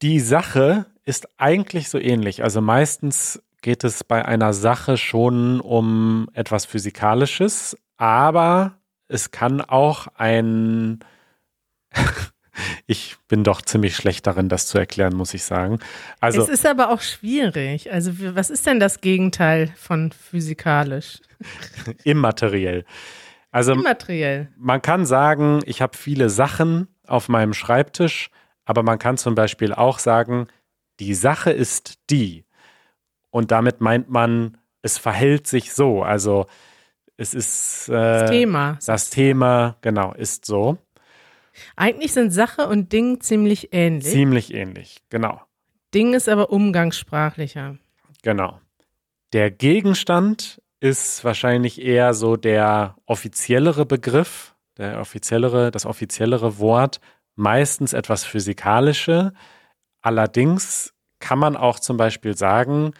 Die 0.01 0.19
Sache 0.19 0.85
ist 1.03 1.27
eigentlich 1.37 1.89
so 1.89 1.99
ähnlich. 1.99 2.43
Also 2.43 2.61
meistens 2.61 3.41
geht 3.61 3.83
es 3.83 4.03
bei 4.03 4.25
einer 4.25 4.53
Sache 4.53 4.97
schon 4.97 5.59
um 5.59 6.29
etwas 6.33 6.65
Physikalisches, 6.65 7.77
aber 7.97 8.77
es 9.07 9.31
kann 9.31 9.61
auch 9.61 10.07
ein 10.15 10.99
ich 12.87 13.17
bin 13.27 13.43
doch 13.43 13.61
ziemlich 13.61 13.95
schlecht 13.95 14.27
darin, 14.27 14.49
das 14.49 14.67
zu 14.67 14.77
erklären, 14.77 15.15
muss 15.15 15.33
ich 15.33 15.43
sagen. 15.43 15.79
Also, 16.19 16.41
es 16.41 16.49
ist 16.49 16.65
aber 16.65 16.89
auch 16.89 17.01
schwierig. 17.01 17.91
Also, 17.91 18.11
was 18.35 18.49
ist 18.49 18.65
denn 18.65 18.79
das 18.79 19.01
Gegenteil 19.01 19.73
von 19.77 20.11
physikalisch? 20.11 21.19
Immateriell. 22.03 22.85
Also, 23.51 23.73
Immateriell. 23.73 24.49
Man 24.57 24.81
kann 24.81 25.05
sagen, 25.05 25.61
ich 25.65 25.81
habe 25.81 25.97
viele 25.97 26.29
Sachen 26.29 26.87
auf 27.07 27.29
meinem 27.29 27.53
Schreibtisch, 27.53 28.29
aber 28.65 28.83
man 28.83 28.99
kann 28.99 29.17
zum 29.17 29.35
Beispiel 29.35 29.73
auch 29.73 29.99
sagen, 29.99 30.47
die 30.99 31.13
Sache 31.13 31.51
ist 31.51 31.99
die. 32.09 32.45
Und 33.29 33.51
damit 33.51 33.81
meint 33.81 34.09
man, 34.09 34.57
es 34.81 34.97
verhält 34.97 35.47
sich 35.47 35.73
so. 35.73 36.03
Also, 36.03 36.47
es 37.17 37.33
ist 37.33 37.89
äh, 37.89 37.93
das 37.93 38.29
Thema. 38.29 38.79
Das 38.85 39.09
Thema, 39.09 39.77
genau, 39.81 40.13
ist 40.13 40.45
so. 40.45 40.77
Eigentlich 41.75 42.13
sind 42.13 42.31
Sache 42.31 42.67
und 42.67 42.91
Ding 42.91 43.21
ziemlich 43.21 43.69
ähnlich. 43.73 44.11
Ziemlich 44.11 44.53
ähnlich, 44.53 44.97
genau. 45.09 45.41
Ding 45.93 46.13
ist 46.13 46.27
aber 46.27 46.51
umgangssprachlicher. 46.51 47.77
Genau. 48.21 48.59
Der 49.33 49.51
Gegenstand 49.51 50.61
ist 50.79 51.23
wahrscheinlich 51.23 51.81
eher 51.81 52.13
so 52.13 52.35
der 52.35 52.95
offiziellere 53.05 53.85
Begriff, 53.85 54.55
der 54.77 54.99
offiziellere, 54.99 55.71
das 55.71 55.85
offiziellere 55.85 56.59
Wort, 56.59 56.99
meistens 57.35 57.93
etwas 57.93 58.23
physikalische. 58.23 59.33
Allerdings 60.01 60.93
kann 61.19 61.39
man 61.39 61.55
auch 61.55 61.79
zum 61.79 61.97
Beispiel 61.97 62.37
sagen, 62.37 62.93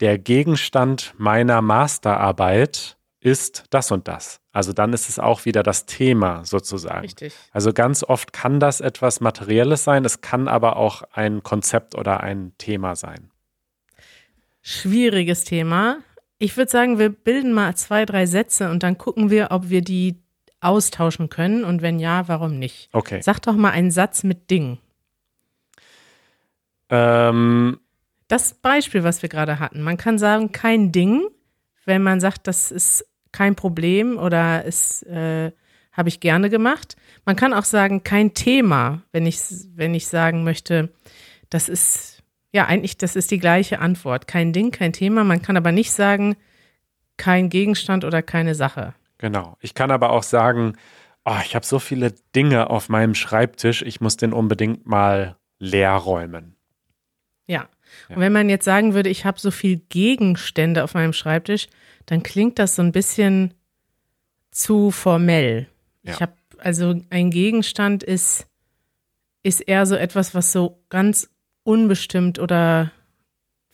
der 0.00 0.18
Gegenstand 0.18 1.14
meiner 1.16 1.62
Masterarbeit 1.62 2.96
ist 3.22 3.64
das 3.70 3.90
und 3.92 4.08
das. 4.08 4.40
Also 4.52 4.72
dann 4.72 4.92
ist 4.92 5.08
es 5.08 5.18
auch 5.18 5.44
wieder 5.44 5.62
das 5.62 5.86
Thema 5.86 6.44
sozusagen. 6.44 7.02
Richtig. 7.02 7.32
Also 7.52 7.72
ganz 7.72 8.02
oft 8.02 8.32
kann 8.32 8.58
das 8.58 8.80
etwas 8.80 9.20
Materielles 9.20 9.84
sein, 9.84 10.04
es 10.04 10.20
kann 10.20 10.48
aber 10.48 10.76
auch 10.76 11.02
ein 11.12 11.42
Konzept 11.42 11.94
oder 11.94 12.20
ein 12.20 12.52
Thema 12.58 12.96
sein. 12.96 13.30
Schwieriges 14.60 15.44
Thema. 15.44 15.98
Ich 16.38 16.56
würde 16.56 16.70
sagen, 16.70 16.98
wir 16.98 17.10
bilden 17.10 17.52
mal 17.52 17.76
zwei, 17.76 18.04
drei 18.04 18.26
Sätze 18.26 18.70
und 18.70 18.82
dann 18.82 18.98
gucken 18.98 19.30
wir, 19.30 19.48
ob 19.52 19.70
wir 19.70 19.82
die 19.82 20.20
austauschen 20.60 21.28
können 21.28 21.64
und 21.64 21.82
wenn 21.82 22.00
ja, 22.00 22.26
warum 22.28 22.58
nicht. 22.58 22.88
Okay. 22.92 23.20
Sag 23.22 23.40
doch 23.40 23.54
mal 23.54 23.70
einen 23.70 23.90
Satz 23.90 24.24
mit 24.24 24.50
Ding. 24.50 24.78
Ähm, 26.90 27.80
das 28.28 28.54
Beispiel, 28.54 29.04
was 29.04 29.22
wir 29.22 29.28
gerade 29.28 29.60
hatten. 29.60 29.82
Man 29.82 29.96
kann 29.96 30.18
sagen, 30.18 30.52
kein 30.52 30.92
Ding, 30.92 31.28
wenn 31.84 32.02
man 32.02 32.20
sagt, 32.20 32.46
das 32.46 32.70
ist 32.70 33.04
kein 33.32 33.54
Problem 33.54 34.18
oder 34.18 34.64
es 34.64 35.02
äh, 35.04 35.52
habe 35.92 36.08
ich 36.08 36.20
gerne 36.20 36.50
gemacht. 36.50 36.96
Man 37.24 37.36
kann 37.36 37.52
auch 37.52 37.64
sagen, 37.64 38.02
kein 38.02 38.34
Thema, 38.34 39.02
wenn 39.12 39.26
ich, 39.26 39.40
wenn 39.74 39.94
ich 39.94 40.06
sagen 40.06 40.44
möchte, 40.44 40.92
das 41.50 41.68
ist, 41.68 42.22
ja, 42.52 42.66
eigentlich, 42.66 42.96
das 42.96 43.16
ist 43.16 43.30
die 43.30 43.38
gleiche 43.38 43.78
Antwort. 43.78 44.26
Kein 44.26 44.52
Ding, 44.52 44.70
kein 44.70 44.92
Thema. 44.92 45.24
Man 45.24 45.42
kann 45.42 45.56
aber 45.56 45.72
nicht 45.72 45.92
sagen, 45.92 46.36
kein 47.16 47.50
Gegenstand 47.50 48.04
oder 48.04 48.22
keine 48.22 48.54
Sache. 48.54 48.94
Genau. 49.18 49.56
Ich 49.60 49.74
kann 49.74 49.90
aber 49.90 50.10
auch 50.10 50.22
sagen, 50.22 50.76
oh, 51.24 51.38
ich 51.44 51.54
habe 51.54 51.64
so 51.64 51.78
viele 51.78 52.12
Dinge 52.34 52.70
auf 52.70 52.88
meinem 52.88 53.14
Schreibtisch, 53.14 53.82
ich 53.82 54.00
muss 54.00 54.16
den 54.16 54.32
unbedingt 54.32 54.86
mal 54.86 55.36
leer 55.58 55.92
räumen. 55.92 56.56
Ja. 57.46 57.68
Ja. 58.08 58.16
Und 58.16 58.22
wenn 58.22 58.32
man 58.32 58.48
jetzt 58.48 58.64
sagen 58.64 58.94
würde, 58.94 59.10
ich 59.10 59.24
habe 59.24 59.38
so 59.38 59.50
viele 59.50 59.76
Gegenstände 59.76 60.84
auf 60.84 60.94
meinem 60.94 61.12
Schreibtisch, 61.12 61.68
dann 62.06 62.22
klingt 62.22 62.58
das 62.58 62.76
so 62.76 62.82
ein 62.82 62.92
bisschen 62.92 63.54
zu 64.50 64.90
formell. 64.90 65.68
Ja. 66.02 66.12
Ich 66.12 66.20
habe 66.20 66.32
also 66.58 67.00
ein 67.10 67.30
Gegenstand 67.30 68.02
ist 68.02 68.46
ist 69.42 69.60
eher 69.60 69.86
so 69.86 69.96
etwas, 69.96 70.34
was 70.34 70.52
so 70.52 70.82
ganz 70.88 71.28
unbestimmt 71.64 72.38
oder 72.38 72.92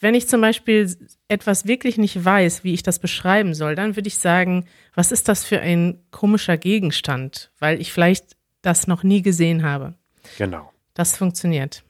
wenn 0.01 0.15
ich 0.15 0.29
zum 0.29 0.41
Beispiel 0.41 0.97
etwas 1.27 1.67
wirklich 1.67 1.99
nicht 1.99 2.25
weiß, 2.25 2.63
wie 2.63 2.73
ich 2.73 2.83
das 2.83 3.01
beschreiben 3.01 3.53
soll, 3.53 3.75
dann 3.75 3.97
würde 3.97 4.09
ich 4.09 4.19
sagen, 4.19 4.67
was 4.95 5.11
ist 5.11 5.29
das 5.29 5.45
für 5.45 5.61
ein 5.61 6.01
komischer 6.11 6.57
Gegenstand, 6.57 7.51
weil 7.59 7.81
ich 7.81 7.93
vielleicht 7.93 8.37
das 8.63 8.87
noch 8.87 9.03
nie 9.03 9.23
gesehen 9.23 9.65
habe. 9.65 9.95
Genau. 10.37 10.73
Das 10.95 11.17
funktioniert. 11.17 11.83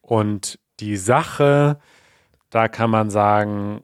Und 0.00 0.58
die 0.80 0.96
Sache, 0.96 1.78
da 2.50 2.68
kann 2.68 2.90
man 2.90 3.10
sagen, 3.10 3.82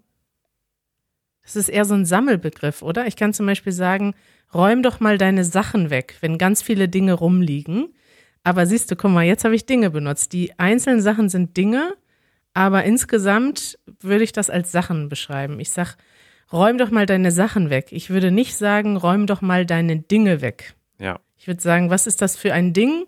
das 1.42 1.56
ist 1.56 1.68
eher 1.68 1.84
so 1.84 1.94
ein 1.94 2.04
Sammelbegriff, 2.04 2.82
oder? 2.82 3.06
Ich 3.06 3.16
kann 3.16 3.32
zum 3.32 3.46
Beispiel 3.46 3.72
sagen, 3.72 4.14
räum 4.54 4.82
doch 4.82 5.00
mal 5.00 5.18
deine 5.18 5.44
Sachen 5.44 5.90
weg, 5.90 6.16
wenn 6.20 6.38
ganz 6.38 6.62
viele 6.62 6.88
Dinge 6.88 7.14
rumliegen. 7.14 7.92
Aber 8.44 8.66
siehst 8.66 8.90
du, 8.90 8.96
guck 8.96 9.10
mal, 9.10 9.24
jetzt 9.24 9.44
habe 9.44 9.54
ich 9.54 9.66
Dinge 9.66 9.90
benutzt. 9.90 10.32
Die 10.32 10.58
einzelnen 10.58 11.02
Sachen 11.02 11.28
sind 11.28 11.56
Dinge, 11.56 11.94
aber 12.54 12.84
insgesamt 12.84 13.78
würde 14.00 14.24
ich 14.24 14.32
das 14.32 14.48
als 14.48 14.72
Sachen 14.72 15.08
beschreiben. 15.08 15.60
Ich 15.60 15.70
sag, 15.70 15.96
räum 16.52 16.78
doch 16.78 16.90
mal 16.90 17.06
deine 17.06 17.32
Sachen 17.32 17.68
weg. 17.68 17.88
Ich 17.90 18.10
würde 18.10 18.30
nicht 18.30 18.56
sagen, 18.56 18.96
räum 18.96 19.26
doch 19.26 19.40
mal 19.40 19.66
deine 19.66 19.98
Dinge 19.98 20.40
weg. 20.40 20.74
Ja. 20.98 21.18
Ich 21.36 21.46
würde 21.46 21.60
sagen, 21.60 21.90
was 21.90 22.06
ist 22.06 22.22
das 22.22 22.36
für 22.36 22.52
ein 22.52 22.72
Ding? 22.72 23.06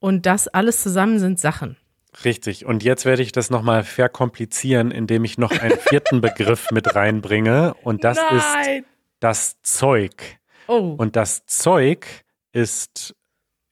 Und 0.00 0.26
das 0.26 0.48
alles 0.48 0.82
zusammen 0.82 1.18
sind 1.18 1.40
Sachen. 1.40 1.76
Richtig. 2.24 2.66
Und 2.66 2.82
jetzt 2.82 3.04
werde 3.04 3.22
ich 3.22 3.32
das 3.32 3.50
nochmal 3.50 3.84
verkomplizieren, 3.84 4.90
indem 4.90 5.24
ich 5.24 5.38
noch 5.38 5.52
einen 5.52 5.78
vierten 5.78 6.20
Begriff 6.20 6.70
mit 6.70 6.94
reinbringe. 6.94 7.74
Und 7.82 8.04
das 8.04 8.16
Nein. 8.16 8.36
ist 8.36 8.84
das 9.20 9.62
Zeug. 9.62 10.38
Oh. 10.66 10.94
Und 10.98 11.16
das 11.16 11.46
Zeug 11.46 12.06
ist 12.52 13.14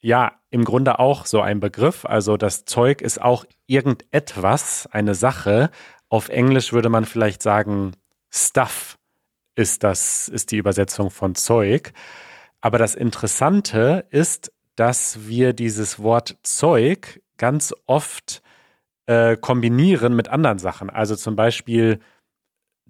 ja 0.00 0.32
im 0.50 0.64
Grunde 0.64 0.98
auch 0.98 1.26
so 1.26 1.40
ein 1.40 1.60
Begriff. 1.60 2.04
Also 2.04 2.36
das 2.36 2.64
Zeug 2.64 3.02
ist 3.02 3.20
auch 3.20 3.44
irgendetwas, 3.66 4.88
eine 4.90 5.14
Sache. 5.14 5.70
Auf 6.08 6.28
Englisch 6.28 6.72
würde 6.72 6.88
man 6.88 7.04
vielleicht 7.04 7.42
sagen, 7.42 7.92
Stuff 8.30 8.98
ist 9.56 9.82
das, 9.82 10.28
ist 10.28 10.52
die 10.52 10.58
Übersetzung 10.58 11.10
von 11.10 11.34
Zeug. 11.34 11.92
Aber 12.60 12.78
das 12.78 12.94
Interessante 12.94 14.06
ist, 14.10 14.52
dass 14.76 15.26
wir 15.26 15.52
dieses 15.52 15.98
Wort 15.98 16.36
Zeug 16.42 17.20
ganz 17.38 17.74
oft 17.86 18.42
äh, 19.06 19.36
kombinieren 19.36 20.14
mit 20.14 20.28
anderen 20.28 20.58
Sachen. 20.58 20.90
Also 20.90 21.16
zum 21.16 21.36
Beispiel 21.36 22.00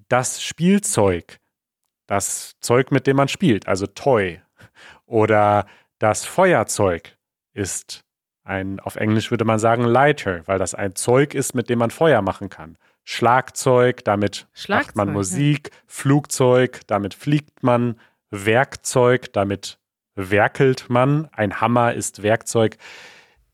das 0.09 0.43
Spielzeug, 0.43 1.39
das 2.07 2.55
Zeug, 2.61 2.91
mit 2.91 3.07
dem 3.07 3.17
man 3.17 3.29
spielt, 3.29 3.69
also 3.69 3.87
Toy. 3.87 4.41
Oder 5.07 5.67
das 5.99 6.25
Feuerzeug 6.25 7.17
ist 7.53 8.05
ein, 8.45 8.81
auf 8.81 8.97
Englisch 8.97 9.31
würde 9.31 9.45
man 9.45 9.59
sagen 9.59 9.85
Lighter, 9.85 10.47
weil 10.47 10.59
das 10.59 10.75
ein 10.75 10.95
Zeug 10.95 11.35
ist, 11.35 11.55
mit 11.55 11.69
dem 11.69 11.81
man 11.81 11.91
Feuer 11.91 12.23
machen 12.23 12.49
kann. 12.49 12.79
Schlagzeug, 13.05 14.05
damit 14.05 14.47
Schlagzeug, 14.53 14.87
macht 14.87 14.97
man 14.97 15.13
Musik, 15.13 15.71
Flugzeug, 15.87 16.81
damit 16.87 17.15
fliegt 17.15 17.63
man, 17.63 18.01
Werkzeug, 18.31 19.33
damit 19.33 19.79
werkelt 20.15 20.89
man, 20.89 21.29
ein 21.33 21.61
Hammer 21.61 21.95
ist 21.95 22.23
Werkzeug. 22.23 22.77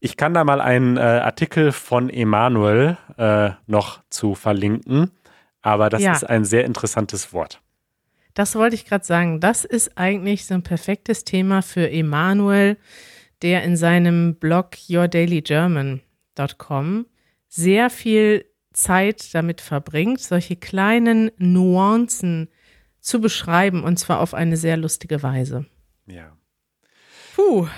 Ich 0.04 0.16
kann 0.16 0.34
da 0.34 0.42
mal 0.42 0.60
einen 0.60 0.96
äh, 0.96 1.00
Artikel 1.00 1.70
von 1.70 2.10
Emanuel 2.10 2.96
äh, 3.18 3.50
noch 3.68 4.02
zu 4.10 4.34
verlinken, 4.34 5.12
aber 5.60 5.90
das 5.90 6.02
Ja. 6.02 6.10
ist 6.12 6.24
ein 6.28 6.44
sehr 6.44 6.64
interessantes 6.64 7.32
Wort. 7.32 7.60
Das 8.34 8.56
wollte 8.56 8.74
ich 8.74 8.84
gerade 8.84 9.04
sagen. 9.04 9.38
Das 9.38 9.64
ist 9.64 9.96
eigentlich 9.96 10.44
so 10.44 10.54
ein 10.54 10.64
perfektes 10.64 11.22
Thema 11.22 11.62
für 11.62 11.88
Emanuel, 11.88 12.78
der 13.42 13.62
in 13.62 13.76
seinem 13.76 14.34
Blog 14.34 14.70
yourdailygerman.com 14.88 17.06
sehr 17.46 17.88
viel 17.88 18.44
Zeit 18.72 19.32
damit 19.34 19.60
verbringt, 19.60 20.18
solche 20.20 20.56
kleinen 20.56 21.30
Nuancen 21.36 22.48
zu 23.00 23.20
beschreiben 23.20 23.84
und 23.84 23.98
zwar 23.98 24.18
auf 24.18 24.34
eine 24.34 24.56
sehr 24.56 24.76
lustige 24.76 25.22
Weise. 25.22 25.64
Ja. 26.06 26.36
Puh, 27.36 27.68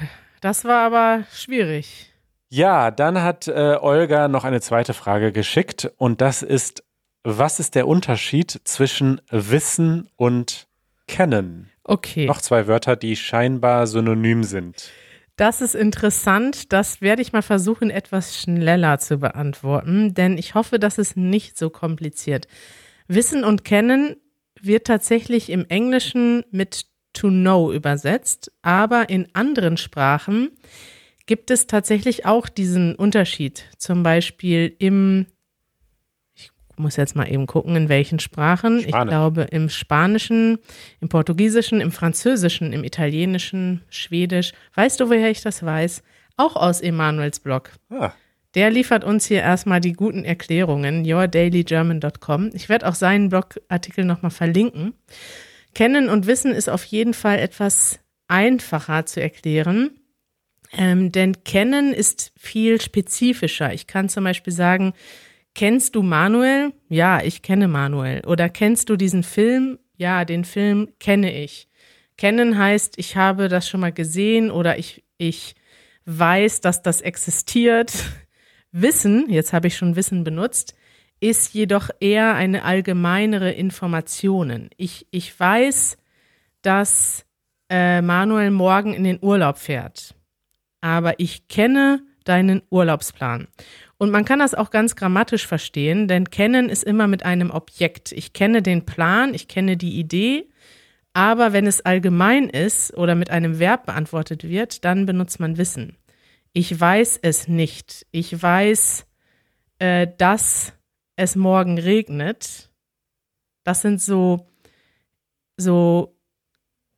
das 0.40 0.64
war 0.64 0.86
aber 0.86 1.24
schwierig. 1.34 2.13
Ja, 2.48 2.90
dann 2.90 3.22
hat 3.22 3.48
äh, 3.48 3.78
Olga 3.80 4.28
noch 4.28 4.44
eine 4.44 4.60
zweite 4.60 4.94
Frage 4.94 5.32
geschickt 5.32 5.90
und 5.96 6.20
das 6.20 6.42
ist, 6.42 6.84
was 7.22 7.58
ist 7.58 7.74
der 7.74 7.88
Unterschied 7.88 8.60
zwischen 8.64 9.20
Wissen 9.30 10.08
und 10.16 10.66
Kennen? 11.06 11.70
Okay. 11.84 12.26
Noch 12.26 12.40
zwei 12.40 12.66
Wörter, 12.66 12.96
die 12.96 13.16
scheinbar 13.16 13.86
synonym 13.86 14.44
sind. 14.44 14.90
Das 15.36 15.60
ist 15.60 15.74
interessant. 15.74 16.72
Das 16.72 17.00
werde 17.00 17.20
ich 17.20 17.32
mal 17.32 17.42
versuchen, 17.42 17.90
etwas 17.90 18.38
schneller 18.38 18.98
zu 18.98 19.18
beantworten, 19.18 20.14
denn 20.14 20.38
ich 20.38 20.54
hoffe, 20.54 20.78
das 20.78 20.96
ist 20.98 21.16
nicht 21.16 21.58
so 21.58 21.70
kompliziert. 21.70 22.46
Wissen 23.08 23.44
und 23.44 23.64
Kennen 23.64 24.16
wird 24.60 24.86
tatsächlich 24.86 25.50
im 25.50 25.66
Englischen 25.68 26.44
mit 26.50 26.86
to 27.12 27.28
know 27.28 27.72
übersetzt, 27.72 28.52
aber 28.62 29.08
in 29.10 29.28
anderen 29.34 29.76
Sprachen 29.76 30.50
gibt 31.26 31.50
es 31.50 31.66
tatsächlich 31.66 32.26
auch 32.26 32.48
diesen 32.48 32.94
Unterschied. 32.94 33.64
Zum 33.78 34.02
Beispiel 34.02 34.74
im, 34.78 35.26
ich 36.34 36.50
muss 36.76 36.96
jetzt 36.96 37.16
mal 37.16 37.30
eben 37.30 37.46
gucken, 37.46 37.76
in 37.76 37.88
welchen 37.88 38.18
Sprachen. 38.18 38.78
Ich 38.80 38.88
Spanisch. 38.88 39.10
glaube 39.10 39.42
im 39.50 39.68
Spanischen, 39.68 40.58
im 41.00 41.08
Portugiesischen, 41.08 41.80
im 41.80 41.92
Französischen, 41.92 42.72
im 42.72 42.84
Italienischen, 42.84 43.82
Schwedisch. 43.88 44.52
Weißt 44.74 45.00
du, 45.00 45.08
woher 45.08 45.30
ich 45.30 45.40
das 45.42 45.62
weiß? 45.64 46.02
Auch 46.36 46.56
aus 46.56 46.80
Emanuels 46.80 47.40
Blog. 47.40 47.70
Ah, 47.90 48.12
Der 48.54 48.70
liefert 48.70 49.04
uns 49.04 49.24
hier 49.26 49.40
erstmal 49.40 49.80
die 49.80 49.92
guten 49.92 50.24
Erklärungen, 50.24 51.04
yourdailygerman.com. 51.06 52.50
Ich 52.54 52.68
werde 52.68 52.88
auch 52.88 52.94
seinen 52.94 53.28
Blogartikel 53.28 54.04
nochmal 54.04 54.30
verlinken. 54.30 54.94
Kennen 55.74 56.08
und 56.08 56.26
Wissen 56.26 56.52
ist 56.52 56.68
auf 56.68 56.84
jeden 56.84 57.14
Fall 57.14 57.38
etwas 57.38 57.98
einfacher 58.28 59.06
zu 59.06 59.20
erklären, 59.20 59.90
ähm, 60.76 61.12
denn 61.12 61.44
Kennen 61.44 61.92
ist 61.92 62.32
viel 62.36 62.80
spezifischer. 62.80 63.72
Ich 63.72 63.86
kann 63.86 64.08
zum 64.08 64.24
Beispiel 64.24 64.52
sagen, 64.52 64.92
kennst 65.54 65.94
du 65.94 66.02
Manuel? 66.02 66.72
Ja, 66.88 67.22
ich 67.22 67.42
kenne 67.42 67.68
Manuel. 67.68 68.24
Oder 68.26 68.48
kennst 68.48 68.90
du 68.90 68.96
diesen 68.96 69.22
Film? 69.22 69.78
Ja, 69.96 70.24
den 70.24 70.44
Film 70.44 70.88
kenne 70.98 71.32
ich. 71.32 71.68
Kennen 72.16 72.58
heißt, 72.58 72.98
ich 72.98 73.16
habe 73.16 73.48
das 73.48 73.68
schon 73.68 73.80
mal 73.80 73.92
gesehen 73.92 74.50
oder 74.50 74.78
ich, 74.78 75.04
ich 75.18 75.54
weiß, 76.06 76.60
dass 76.60 76.82
das 76.82 77.00
existiert. 77.00 77.92
Wissen, 78.72 79.30
jetzt 79.30 79.52
habe 79.52 79.68
ich 79.68 79.76
schon 79.76 79.94
Wissen 79.94 80.24
benutzt, 80.24 80.74
ist 81.20 81.54
jedoch 81.54 81.90
eher 82.00 82.34
eine 82.34 82.64
allgemeinere 82.64 83.52
Informationen. 83.52 84.68
Ich, 84.76 85.06
ich 85.12 85.38
weiß, 85.38 85.96
dass 86.62 87.24
äh, 87.70 88.02
Manuel 88.02 88.50
morgen 88.50 88.92
in 88.94 89.04
den 89.04 89.18
Urlaub 89.22 89.58
fährt, 89.58 90.14
aber 90.84 91.18
ich 91.18 91.48
kenne 91.48 92.02
deinen 92.24 92.60
Urlaubsplan. 92.68 93.48
Und 93.96 94.10
man 94.10 94.26
kann 94.26 94.38
das 94.38 94.54
auch 94.54 94.68
ganz 94.68 94.96
grammatisch 94.96 95.46
verstehen, 95.46 96.08
denn 96.08 96.28
kennen 96.28 96.68
ist 96.68 96.84
immer 96.84 97.06
mit 97.06 97.24
einem 97.24 97.50
Objekt. 97.50 98.12
Ich 98.12 98.34
kenne 98.34 98.60
den 98.60 98.84
Plan, 98.84 99.32
ich 99.32 99.48
kenne 99.48 99.78
die 99.78 99.98
Idee, 99.98 100.46
aber 101.14 101.54
wenn 101.54 101.66
es 101.66 101.80
allgemein 101.80 102.50
ist 102.50 102.94
oder 102.98 103.14
mit 103.14 103.30
einem 103.30 103.58
Verb 103.58 103.86
beantwortet 103.86 104.44
wird, 104.44 104.84
dann 104.84 105.06
benutzt 105.06 105.40
man 105.40 105.56
Wissen. 105.56 105.96
Ich 106.52 106.78
weiß 106.78 107.18
es 107.22 107.48
nicht. 107.48 108.06
Ich 108.10 108.42
weiß, 108.42 109.06
äh, 109.78 110.06
dass 110.18 110.74
es 111.16 111.34
morgen 111.34 111.78
regnet. 111.78 112.68
Das 113.62 113.80
sind 113.80 114.02
so, 114.02 114.50
so 115.56 116.13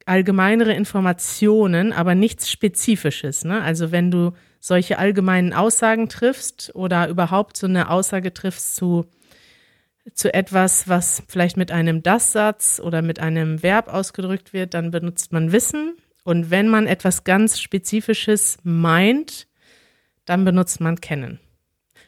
allgemeinere 0.06 0.72
Informationen, 0.72 1.92
aber 1.92 2.14
nichts 2.14 2.50
Spezifisches. 2.50 3.44
Ne? 3.44 3.60
Also 3.60 3.92
wenn 3.92 4.10
du 4.10 4.32
solche 4.60 4.98
allgemeinen 4.98 5.52
Aussagen 5.52 6.08
triffst 6.08 6.74
oder 6.74 7.08
überhaupt 7.08 7.56
so 7.56 7.66
eine 7.66 7.90
Aussage 7.90 8.32
triffst 8.32 8.76
zu, 8.76 9.06
zu 10.14 10.32
etwas, 10.32 10.88
was 10.88 11.22
vielleicht 11.28 11.56
mit 11.56 11.72
einem 11.72 12.02
Das-Satz 12.02 12.80
oder 12.82 13.02
mit 13.02 13.18
einem 13.18 13.62
Verb 13.62 13.92
ausgedrückt 13.92 14.52
wird, 14.52 14.74
dann 14.74 14.92
benutzt 14.92 15.32
man 15.32 15.52
Wissen. 15.52 15.96
Und 16.24 16.50
wenn 16.50 16.68
man 16.68 16.86
etwas 16.86 17.24
ganz 17.24 17.60
Spezifisches 17.60 18.58
meint, 18.62 19.48
dann 20.24 20.44
benutzt 20.44 20.80
man 20.80 21.00
Kennen. 21.00 21.40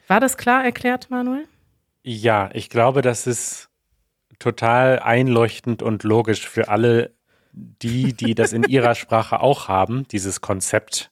War 0.07 0.19
das 0.19 0.37
klar 0.37 0.63
erklärt, 0.63 1.09
Manuel? 1.09 1.45
Ja, 2.03 2.49
ich 2.53 2.69
glaube, 2.69 3.01
das 3.01 3.27
ist 3.27 3.69
total 4.39 4.99
einleuchtend 4.99 5.83
und 5.83 6.03
logisch 6.03 6.47
für 6.47 6.69
alle 6.69 7.13
die, 7.51 8.13
die 8.13 8.35
das 8.35 8.53
in 8.53 8.63
ihrer 8.63 8.95
Sprache 8.95 9.41
auch 9.41 9.67
haben, 9.67 10.07
dieses 10.07 10.41
Konzept 10.41 11.11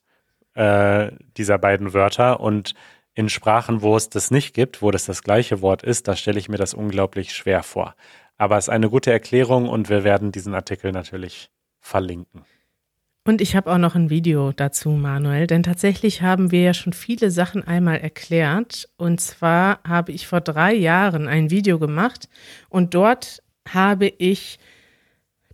äh, 0.54 1.12
dieser 1.38 1.58
beiden 1.58 1.94
Wörter. 1.94 2.40
Und 2.40 2.74
in 3.14 3.30
Sprachen, 3.30 3.82
wo 3.82 3.96
es 3.96 4.10
das 4.10 4.32
nicht 4.32 4.54
gibt, 4.54 4.82
wo 4.82 4.92
das 4.92 5.06
das 5.06 5.24
gleiche 5.24 5.62
Wort 5.62 5.84
ist, 5.84 6.08
da 6.08 6.16
stelle 6.16 6.40
ich 6.40 6.50
mir 6.50 6.58
das 6.58 6.74
unglaublich 6.74 7.34
schwer 7.34 7.64
vor. 7.64 7.96
Aber 8.38 8.58
es 8.58 8.66
ist 8.66 8.70
eine 8.70 8.90
gute 8.90 9.12
Erklärung 9.12 9.68
und 9.68 9.90
wir 9.90 10.04
werden 10.04 10.32
diesen 10.32 10.54
Artikel 10.54 10.92
natürlich 10.92 11.50
verlinken. 11.80 12.44
Und 13.28 13.42
ich 13.42 13.58
habe 13.58 13.74
auch 13.74 13.78
noch 13.78 13.96
ein 13.96 14.10
Video 14.10 14.54
dazu, 14.54 14.92
Manuel, 14.92 15.48
denn 15.48 15.62
tatsächlich 15.62 16.22
haben 16.22 16.52
wir 16.52 16.62
ja 16.62 16.74
schon 16.74 16.94
viele 16.94 17.30
Sachen 17.30 17.62
einmal 17.62 17.98
erklärt. 17.98 18.88
Und 18.96 19.20
zwar 19.20 19.80
habe 19.86 20.14
ich 20.14 20.28
vor 20.28 20.40
drei 20.40 20.74
Jahren 20.74 21.28
ein 21.28 21.50
Video 21.50 21.78
gemacht 21.78 22.30
und 22.70 22.94
dort 22.94 23.44
habe 23.68 24.08
ich 24.08 24.60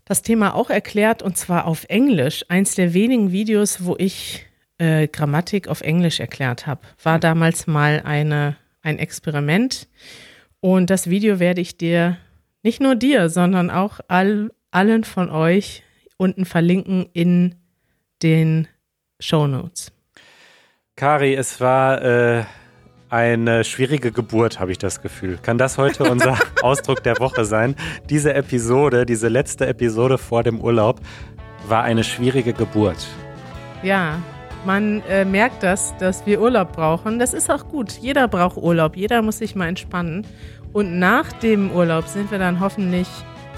das 0.05 0.21
Thema 0.21 0.53
auch 0.53 0.69
erklärt 0.69 1.21
und 1.21 1.37
zwar 1.37 1.65
auf 1.65 1.85
Englisch. 1.89 2.45
Eins 2.49 2.75
der 2.75 2.93
wenigen 2.93 3.31
Videos, 3.31 3.85
wo 3.85 3.95
ich 3.97 4.45
äh, 4.77 5.07
Grammatik 5.07 5.67
auf 5.67 5.81
Englisch 5.81 6.19
erklärt 6.19 6.67
habe. 6.67 6.81
War 7.01 7.19
damals 7.19 7.67
mal 7.67 8.01
eine, 8.03 8.57
ein 8.81 8.99
Experiment. 8.99 9.87
Und 10.59 10.89
das 10.89 11.09
Video 11.09 11.39
werde 11.39 11.61
ich 11.61 11.77
dir, 11.77 12.17
nicht 12.63 12.81
nur 12.81 12.95
dir, 12.95 13.29
sondern 13.29 13.69
auch 13.69 13.99
all, 14.07 14.51
allen 14.71 15.03
von 15.03 15.29
euch 15.29 15.83
unten 16.17 16.45
verlinken 16.45 17.09
in 17.13 17.55
den 18.21 18.67
Show 19.19 19.47
Notes. 19.47 19.91
Kari, 20.95 21.33
es 21.33 21.59
war 21.59 22.01
äh, 22.01 22.43
eine 23.13 23.63
schwierige 23.63 24.12
Geburt, 24.12 24.60
habe 24.60 24.71
ich 24.71 24.80
das 24.80 25.04
Gefühl. 25.04 25.38
Kann 25.39 25.60
das 25.60 25.78
heute 25.78 26.04
unser 26.12 26.36
Ausdruck 26.63 27.04
der 27.04 27.19
Woche 27.19 27.45
sein? 27.45 27.76
Diese 28.10 28.34
Episode, 28.34 29.06
diese 29.06 29.28
letzte 29.28 29.67
Episode 29.67 30.17
vor 30.17 30.41
dem 30.41 30.60
Urlaub, 30.60 30.99
war 31.67 31.84
eine 31.84 32.04
schwierige 32.04 32.54
Geburt. 32.54 33.08
Ja, 33.84 34.19
man 34.65 35.04
äh, 35.04 35.26
merkt 35.26 35.62
das, 35.62 35.95
dass 35.97 36.26
wir 36.26 36.41
Urlaub 36.41 36.73
brauchen. 36.73 37.19
Das 37.19 37.36
ist 37.36 37.52
auch 37.52 37.67
gut. 37.67 37.91
Jeder 38.02 38.28
braucht 38.28 38.58
Urlaub. 38.58 38.97
Jeder 38.97 39.21
muss 39.21 39.38
sich 39.38 39.56
mal 39.56 39.67
entspannen. 39.67 40.26
Und 40.73 40.97
nach 40.97 41.32
dem 41.34 41.69
Urlaub 41.71 42.08
sind 42.08 42.32
wir 42.32 42.39
dann 42.39 42.60
hoffentlich 42.60 43.08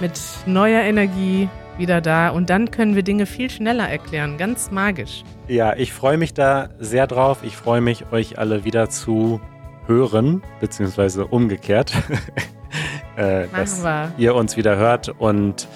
mit 0.01 0.19
neuer 0.45 0.81
Energie 0.81 1.47
wieder 1.77 2.01
da. 2.01 2.29
Und 2.29 2.49
dann 2.49 2.71
können 2.71 2.95
wir 2.95 3.03
Dinge 3.03 3.25
viel 3.25 3.49
schneller 3.49 3.87
erklären. 3.87 4.37
Ganz 4.37 4.71
magisch. 4.71 5.23
Ja, 5.47 5.75
ich 5.75 5.93
freue 5.93 6.17
mich 6.17 6.33
da 6.33 6.69
sehr 6.79 7.07
drauf. 7.07 7.39
Ich 7.43 7.55
freue 7.55 7.81
mich, 7.81 8.11
euch 8.11 8.37
alle 8.39 8.63
wieder 8.63 8.89
zu 8.89 9.39
hören, 9.87 10.41
beziehungsweise 10.59 11.25
umgekehrt, 11.27 11.93
äh, 13.15 13.47
dass 13.55 13.83
wir. 13.83 14.11
ihr 14.17 14.35
uns 14.35 14.57
wieder 14.57 14.77
hört 14.77 15.09
und 15.09 15.67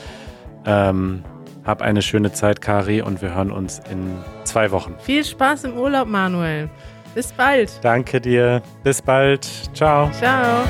ähm, 0.65 1.23
hab 1.63 1.81
eine 1.81 2.01
schöne 2.01 2.31
Zeit, 2.31 2.61
Kari, 2.61 3.01
und 3.01 3.21
wir 3.21 3.35
hören 3.35 3.51
uns 3.51 3.79
in 3.91 4.17
zwei 4.43 4.71
Wochen. 4.71 4.95
Viel 4.99 5.23
Spaß 5.23 5.65
im 5.65 5.77
Urlaub, 5.77 6.07
Manuel. 6.07 6.69
Bis 7.13 7.31
bald. 7.31 7.71
Danke 7.81 8.21
dir. 8.21 8.61
Bis 8.83 9.01
bald. 9.01 9.45
Ciao. 9.73 10.09
Ciao. 10.11 10.63